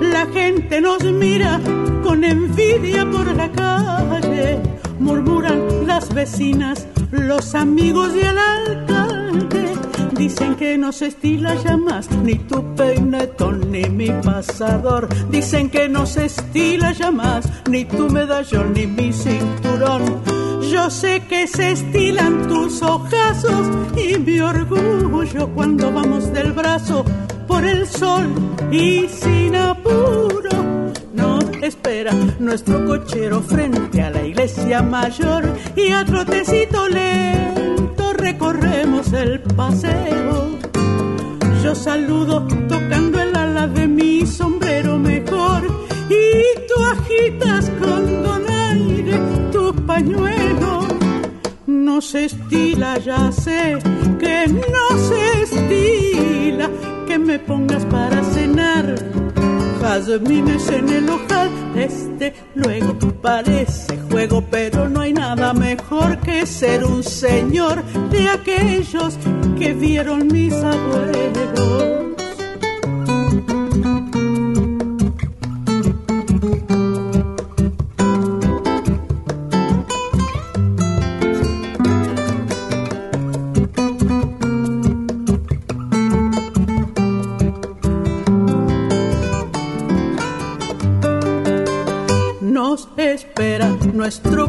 [0.00, 1.60] La gente nos mira
[2.02, 4.58] con envidia por la calle.
[4.98, 9.74] Murmuran las vecinas, los amigos y el alcalde.
[10.12, 15.08] Dicen que no se estila ya más ni tu peinetón ni mi pasador.
[15.30, 20.37] Dicen que no se estila ya más ni tu medallón ni mi cinturón.
[20.70, 27.04] Yo sé que se estilan tus ojazos y mi orgullo cuando vamos del brazo
[27.46, 28.26] por el sol
[28.70, 30.50] y sin apuro
[31.14, 39.40] nos espera nuestro cochero frente a la iglesia mayor y a trotecito lento recorremos el
[39.40, 40.50] paseo.
[41.62, 43.07] Yo saludo tocando
[52.08, 53.76] se estila, ya sé
[54.18, 56.70] que no se estila
[57.06, 58.94] que me pongas para cenar.
[59.78, 66.82] Jazmines en el ojal, este luego parece juego, pero no hay nada mejor que ser
[66.82, 69.18] un señor de aquellos
[69.58, 71.97] que vieron mis abuelos.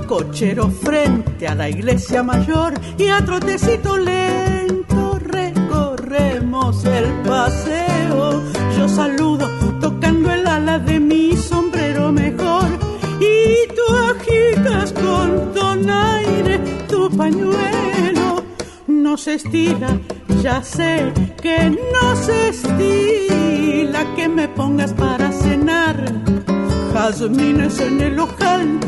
[0.09, 8.41] Cochero frente a la iglesia mayor y a trotecito lento recorremos el paseo.
[8.75, 9.47] Yo saludo
[9.79, 12.65] tocando el ala de mi sombrero mejor
[13.19, 16.57] y tú agitas con donaire
[16.87, 18.43] tu pañuelo.
[18.87, 19.89] No se estira,
[20.41, 25.97] ya sé que no se estila que me pongas para cenar.
[26.93, 28.79] Jazmines en el ojal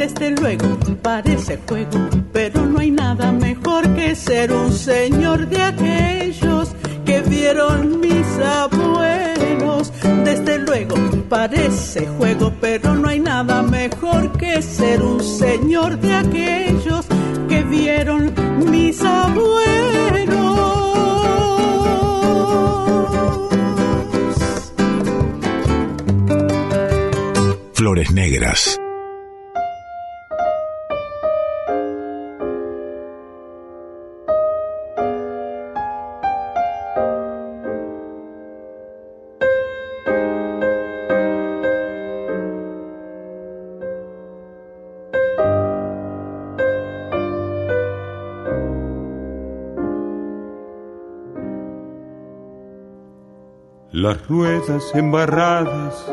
[0.00, 6.70] desde luego parece juego, pero no hay nada mejor que ser un señor de aquellos
[7.04, 9.92] que vieron mis abuelos.
[10.24, 10.96] Desde luego
[11.28, 17.04] parece juego, pero no hay nada mejor que ser un señor de aquellos
[17.50, 18.32] que vieron
[18.70, 19.60] mis abuelos.
[27.74, 28.79] Flores Negras
[54.10, 56.04] las ruedas embarradas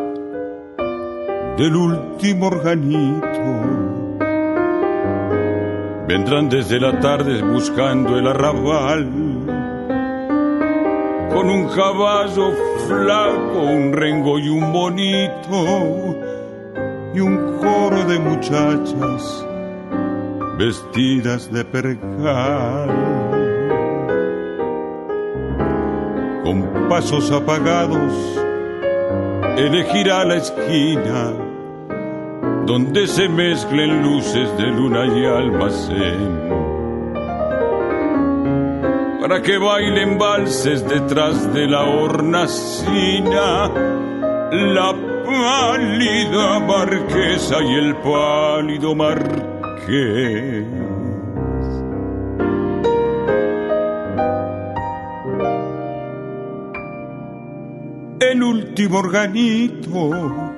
[1.58, 3.28] del último organito.
[6.08, 9.10] Vendrán desde la tarde buscando el arrabal,
[11.34, 12.52] con un caballo
[12.88, 16.16] flaco, un rengo y un bonito,
[17.16, 19.44] y un coro de muchachas
[20.60, 23.27] vestidas de percal
[26.88, 28.14] pasos apagados,
[29.58, 31.34] elegirá la esquina
[32.66, 36.48] donde se mezclen luces de luna y almacén.
[39.22, 43.72] Para que bailen valses detrás de la hornacina,
[44.52, 44.94] la
[45.26, 50.87] pálida marquesa y el pálido marqués.
[58.20, 60.54] El último organito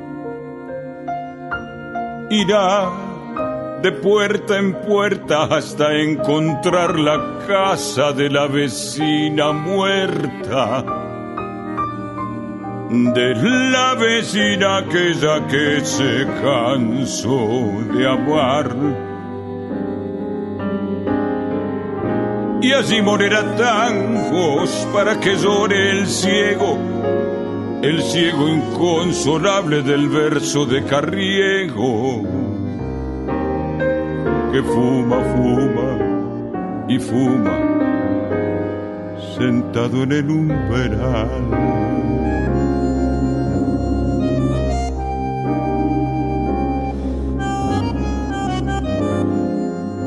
[2.30, 2.90] irá
[3.82, 10.86] de puerta en puerta hasta encontrar la casa de la vecina muerta.
[12.90, 18.76] De la vecina aquella que se cansó de amar.
[22.62, 26.99] Y así morirá tangos para que llore el ciego
[27.82, 32.24] el ciego inconsolable del verso de Carriego,
[34.52, 37.58] que fuma, fuma y fuma,
[39.38, 41.30] sentado en el umbral.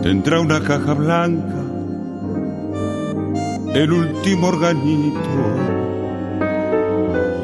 [0.02, 1.62] Tendrá una caja blanca,
[3.72, 5.51] el último organito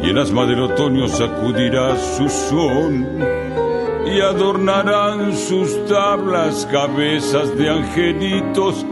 [0.09, 3.07] y el asma del otoño sacudirá su son
[4.07, 8.87] y adornarán sus tablas cabezas de angelitos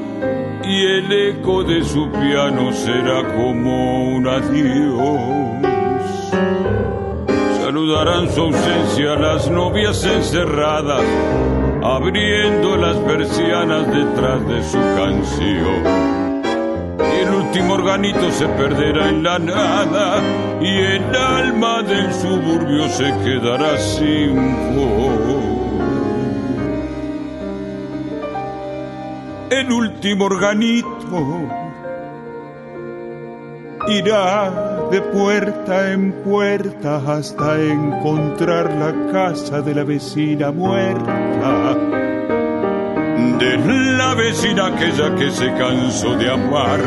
[0.62, 5.62] y el eco de su piano será como un adiós.
[7.62, 11.02] Saludarán su ausencia las novias encerradas,
[11.82, 16.15] abriendo las persianas detrás de su canción
[16.98, 20.22] el último organito se perderá en la nada
[20.60, 24.36] y el alma del suburbio se quedará sin
[24.76, 25.56] voz.
[29.50, 31.48] El último organito
[33.88, 42.05] irá de puerta en puerta hasta encontrar la casa de la vecina muerta
[43.38, 43.58] de
[43.98, 46.80] la vecina aquella que se cansó de amar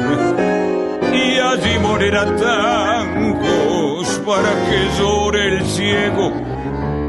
[1.14, 6.32] y allí morirá tangos para que llore el ciego,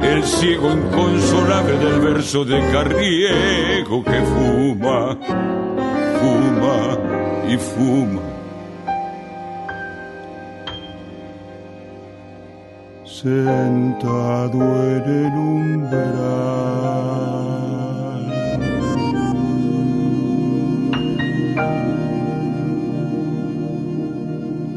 [0.03, 5.17] el ciego inconsolable del verso de Carriego que fuma,
[6.21, 6.99] fuma
[7.49, 8.23] y fuma.
[13.05, 14.61] Sentado
[14.97, 16.81] en el umbral.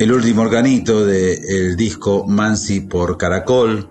[0.04, 3.88] El último organito del disco Mansi por Caracol.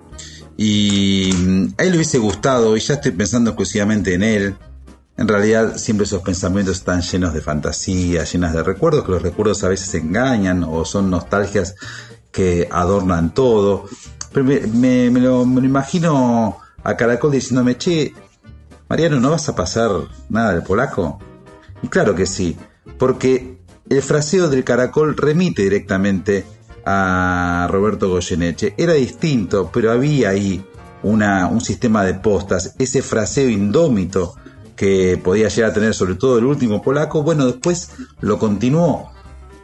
[0.58, 4.54] Y mm, a él le hubiese gustado, y ya estoy pensando exclusivamente en él.
[5.16, 9.64] En realidad, siempre esos pensamientos están llenos de fantasía, llenos de recuerdos, que los recuerdos
[9.64, 11.76] a veces engañan o son nostalgias
[12.30, 13.86] que adornan todo.
[14.32, 18.12] Pero me, lo, me lo imagino a Caracol diciéndome, che,
[18.86, 19.90] Mariano, ¿no vas a pasar
[20.28, 21.18] nada del polaco?
[21.82, 22.54] Y claro que sí,
[22.98, 26.44] porque el fraseo del caracol remite directamente
[26.84, 28.74] a Roberto Goyeneche.
[28.76, 30.64] Era distinto, pero había ahí
[31.02, 34.36] un sistema de postas, ese fraseo indómito
[34.76, 37.90] que podía llegar a tener sobre todo el último polaco, bueno, después
[38.20, 39.10] lo continuó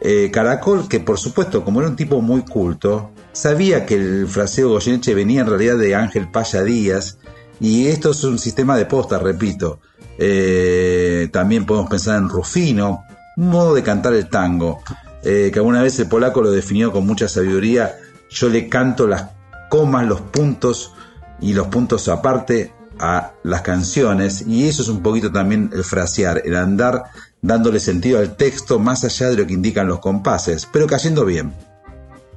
[0.00, 4.70] eh, Caracol, que por supuesto, como era un tipo muy culto, sabía que el fraseo
[4.70, 7.18] Goyeneche venía en realidad de Ángel Paya Díaz,
[7.60, 9.80] y esto es un sistema de postas, repito.
[10.18, 13.04] Eh, también podemos pensar en Rufino,
[13.38, 14.82] modo de cantar el tango,
[15.22, 17.96] eh, que alguna vez el polaco lo definió con mucha sabiduría.
[18.28, 19.30] Yo le canto las
[19.70, 20.92] comas, los puntos
[21.40, 26.42] y los puntos aparte a las canciones y eso es un poquito también el frasear,
[26.44, 27.04] el andar
[27.40, 31.54] dándole sentido al texto más allá de lo que indican los compases, pero cayendo bien.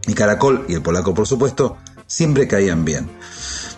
[0.07, 3.09] Y Caracol y el polaco, por supuesto, siempre caían bien.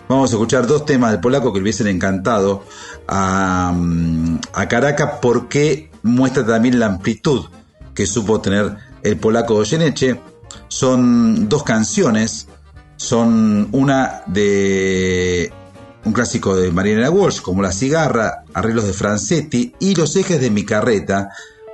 [0.08, 2.64] Vamos a escuchar dos temas del polaco que le hubiesen encantado
[3.08, 7.46] a, mm, a Caracas porque muestra también la amplitud
[7.94, 10.20] que supo tener el polaco Goyeneche.
[10.68, 12.46] Son dos canciones,
[12.96, 15.52] son una de
[16.04, 20.50] un clásico de Mariana Walsh, como La cigarra, arreglos de Francetti y Los ejes de
[20.50, 21.30] mi carreta,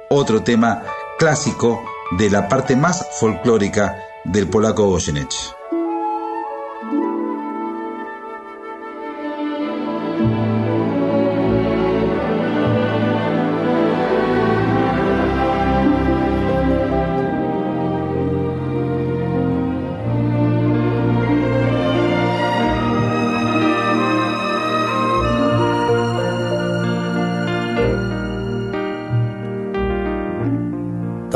[0.09, 0.85] otro tema
[1.19, 1.83] clásico
[2.17, 5.60] de la parte más folclórica del polaco Goyeneche.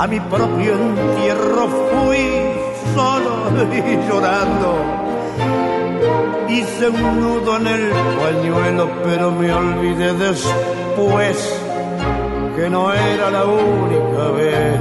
[0.00, 2.24] a mi propio entierro fui
[2.94, 3.34] solo
[3.70, 4.70] y llorando.
[6.48, 11.36] Hice un nudo en el pañuelo, pero me olvidé después
[12.56, 14.80] que no era la única vez.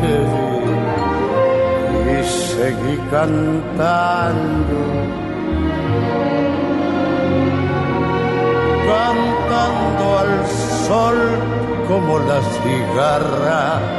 [2.14, 4.78] Y seguí cantando.
[8.88, 10.48] Cantando al
[10.88, 11.18] sol
[11.90, 13.99] como la cigarra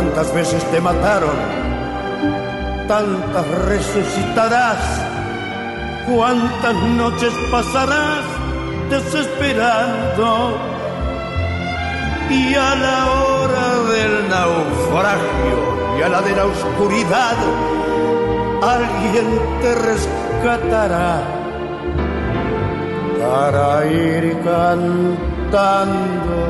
[0.00, 1.36] Cuántas veces te mataron,
[2.88, 4.78] tantas resucitarás.
[6.08, 8.24] Cuántas noches pasarás
[8.88, 10.56] desesperando.
[12.30, 17.36] Y a la hora del naufragio y a la de la oscuridad,
[18.62, 21.24] alguien te rescatará
[23.20, 26.49] para ir cantando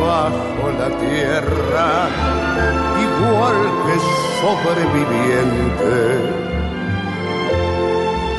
[0.00, 2.08] bajo la tierra,
[3.06, 3.94] igual que
[4.40, 5.96] sobreviviente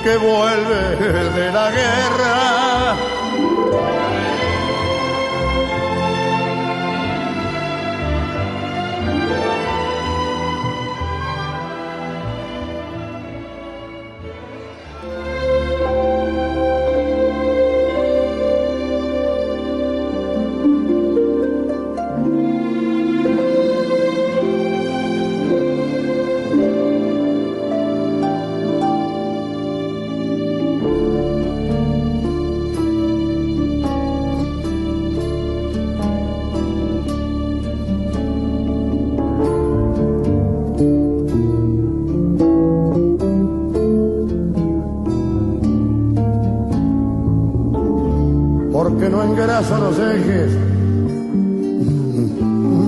[0.04, 0.96] que vuelve
[1.36, 2.67] de la guerra.
[49.06, 50.52] Engraso los ejes,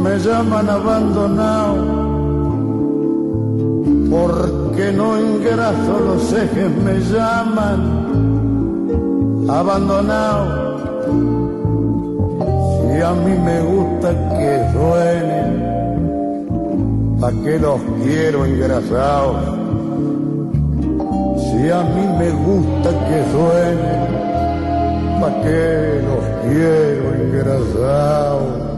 [0.03, 1.75] me llaman abandonado,
[4.09, 7.99] porque no engraso los ejes, me llaman
[9.49, 10.69] abandonado.
[12.81, 15.49] Si a mí me gusta que suenen,
[17.19, 19.37] ¿pa' qué los quiero engrasados?
[21.37, 23.98] Si a mí me gusta que suenen,
[25.19, 28.69] ¿pa' qué los quiero engrasados?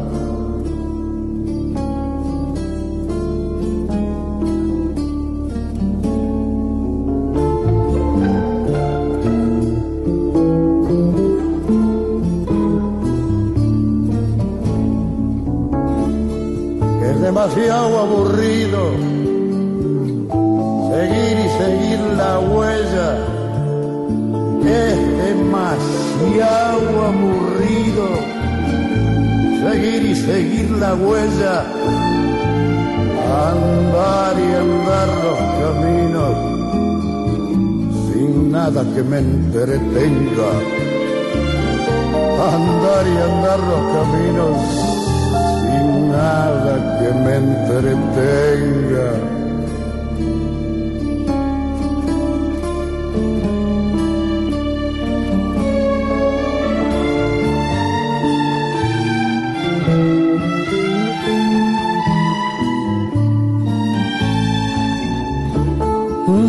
[17.21, 18.40] Demasiado aburrido
[26.21, 28.07] demasiado aburrido
[29.63, 31.63] seguir y seguir la huella.
[33.51, 36.35] Andar y andar los caminos
[38.07, 40.51] sin nada que me entretenga.
[42.53, 44.57] Andar y andar los caminos
[45.61, 49.30] sin nada que me entretenga.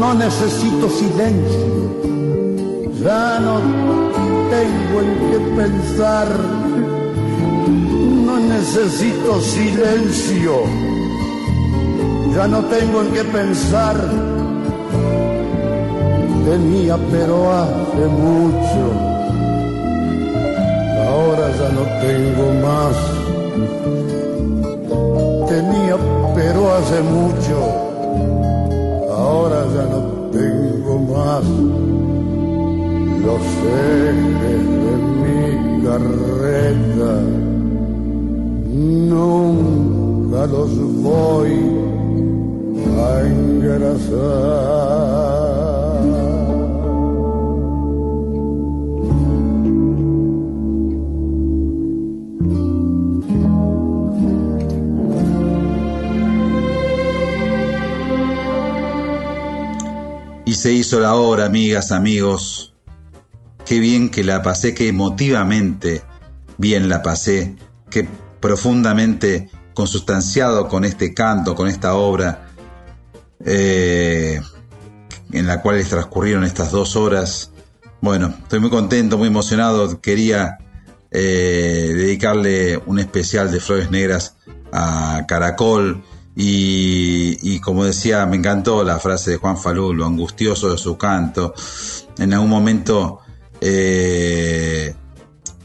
[0.02, 1.64] No necesito silencio,
[3.04, 3.60] ya no
[4.50, 6.26] tengo en qué pensar.
[8.26, 10.54] No necesito silencio,
[12.34, 13.96] ya no tengo en qué pensar.
[16.50, 18.82] Tenía pero hace mucho,
[21.10, 22.96] ahora ya no tengo más.
[25.48, 25.96] Tenía
[26.34, 27.81] pero hace mucho
[31.32, 31.44] más
[33.24, 35.40] los ejes de mi
[35.84, 37.12] carreta.
[39.08, 40.70] Nunca los
[41.02, 41.54] voy
[42.98, 44.62] a engrasar.
[60.62, 62.72] Se hizo la hora, amigas, amigos.
[63.66, 66.02] Qué bien que la pasé, qué emotivamente
[66.56, 67.56] bien la pasé,
[67.90, 68.06] qué
[68.38, 72.46] profundamente consustanciado con este canto, con esta obra,
[73.44, 74.40] eh,
[75.32, 77.50] en la cual transcurrieron estas dos horas.
[78.00, 80.00] Bueno, estoy muy contento, muy emocionado.
[80.00, 80.58] Quería
[81.10, 84.36] eh, dedicarle un especial de Flores Negras
[84.70, 86.04] a Caracol.
[86.34, 91.54] Y, como decía, me encantó la frase de Juan Falú, lo angustioso de su canto.
[92.18, 93.20] En algún momento
[93.60, 94.94] eh,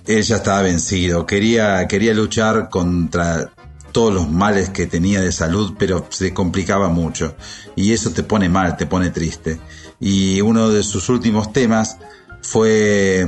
[0.06, 3.52] él ya estaba vencido, quería, quería luchar contra
[3.92, 7.36] todos los males que tenía de salud, pero se complicaba mucho.
[7.76, 9.60] Y eso te pone mal, te pone triste.
[10.00, 11.98] Y uno de sus últimos temas
[12.42, 13.28] fue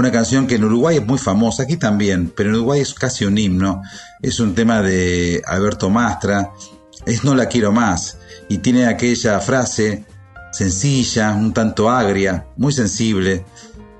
[0.00, 3.26] una canción que en Uruguay es muy famosa, aquí también, pero en Uruguay es casi
[3.26, 3.82] un himno.
[4.22, 6.52] Es un tema de Alberto Mastra,
[7.06, 8.18] es No la quiero más,
[8.48, 10.04] y tiene aquella frase
[10.52, 13.44] sencilla, un tanto agria, muy sensible,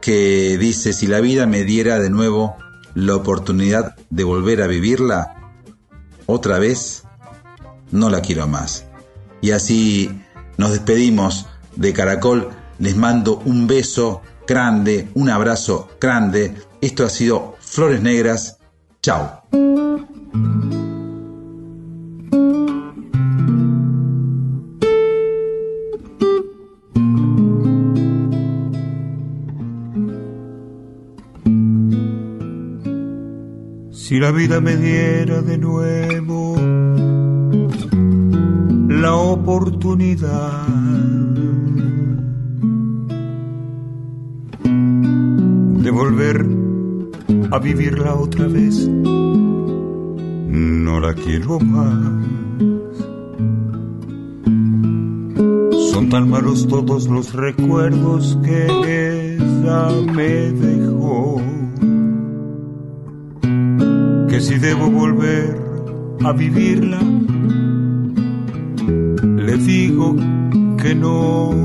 [0.01, 2.57] que dice, si la vida me diera de nuevo
[2.95, 5.53] la oportunidad de volver a vivirla,
[6.27, 7.05] otra vez,
[7.91, 8.87] no la quiero más.
[9.43, 10.11] Y así
[10.57, 11.47] nos despedimos
[11.77, 16.53] de Caracol, les mando un beso grande, un abrazo grande.
[16.81, 18.59] Esto ha sido Flores Negras.
[19.01, 19.43] Chao.
[33.93, 36.57] Si la vida me diera de nuevo
[38.89, 41.20] la oportunidad
[45.91, 46.47] volver
[47.51, 48.89] a vivirla otra vez.
[50.49, 52.27] No la quiero más.
[55.93, 61.41] Son tan malos todos los recuerdos que ella me dejó.
[64.29, 65.57] Que si debo volver
[66.25, 67.01] a vivirla,
[69.37, 70.17] le digo
[70.81, 71.60] que no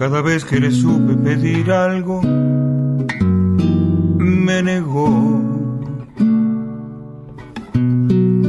[0.00, 2.22] Cada vez que le supe pedir algo,
[4.18, 5.42] me negó.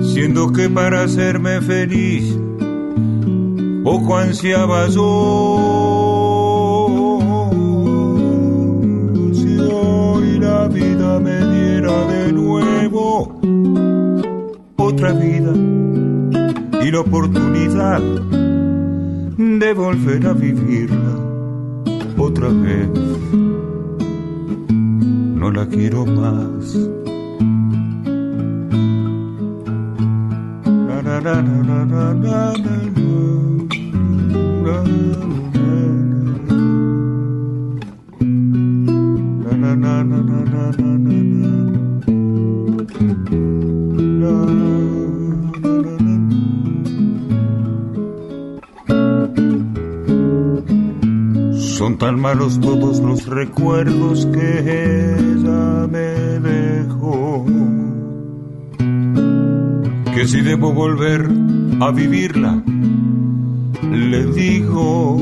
[0.01, 2.39] Siendo que para hacerme feliz,
[3.83, 5.57] poco ansiaba yo.
[9.33, 13.41] Si hoy la vida me diera de nuevo
[14.77, 15.51] otra vida
[16.81, 17.99] y la oportunidad
[19.37, 21.30] de volver a vivirla
[22.21, 22.89] otra vez.
[25.35, 26.77] No la quiero más.
[52.33, 57.45] Malos todos los recuerdos que ella me dejó.
[60.15, 61.29] Que si debo volver
[61.81, 62.63] a vivirla,
[63.91, 65.17] le digo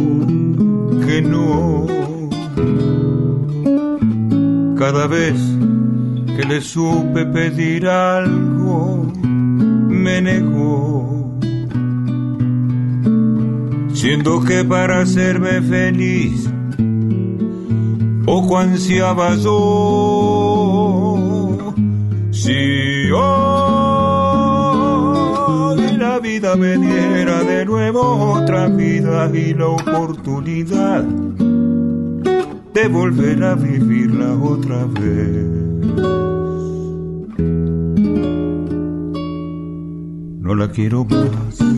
[1.04, 1.88] que no.
[4.78, 5.40] Cada vez
[6.36, 9.12] que le supe pedir algo,
[9.88, 11.40] me negó.
[13.94, 16.48] Siendo que para hacerme feliz
[18.30, 19.56] poco ansiaba yo.
[22.30, 23.18] Si hoy
[25.98, 28.02] la vida me diera de nuevo
[28.34, 31.04] otra vida y la oportunidad
[32.76, 35.48] de volver a vivirla otra vez.
[40.46, 41.69] No la quiero más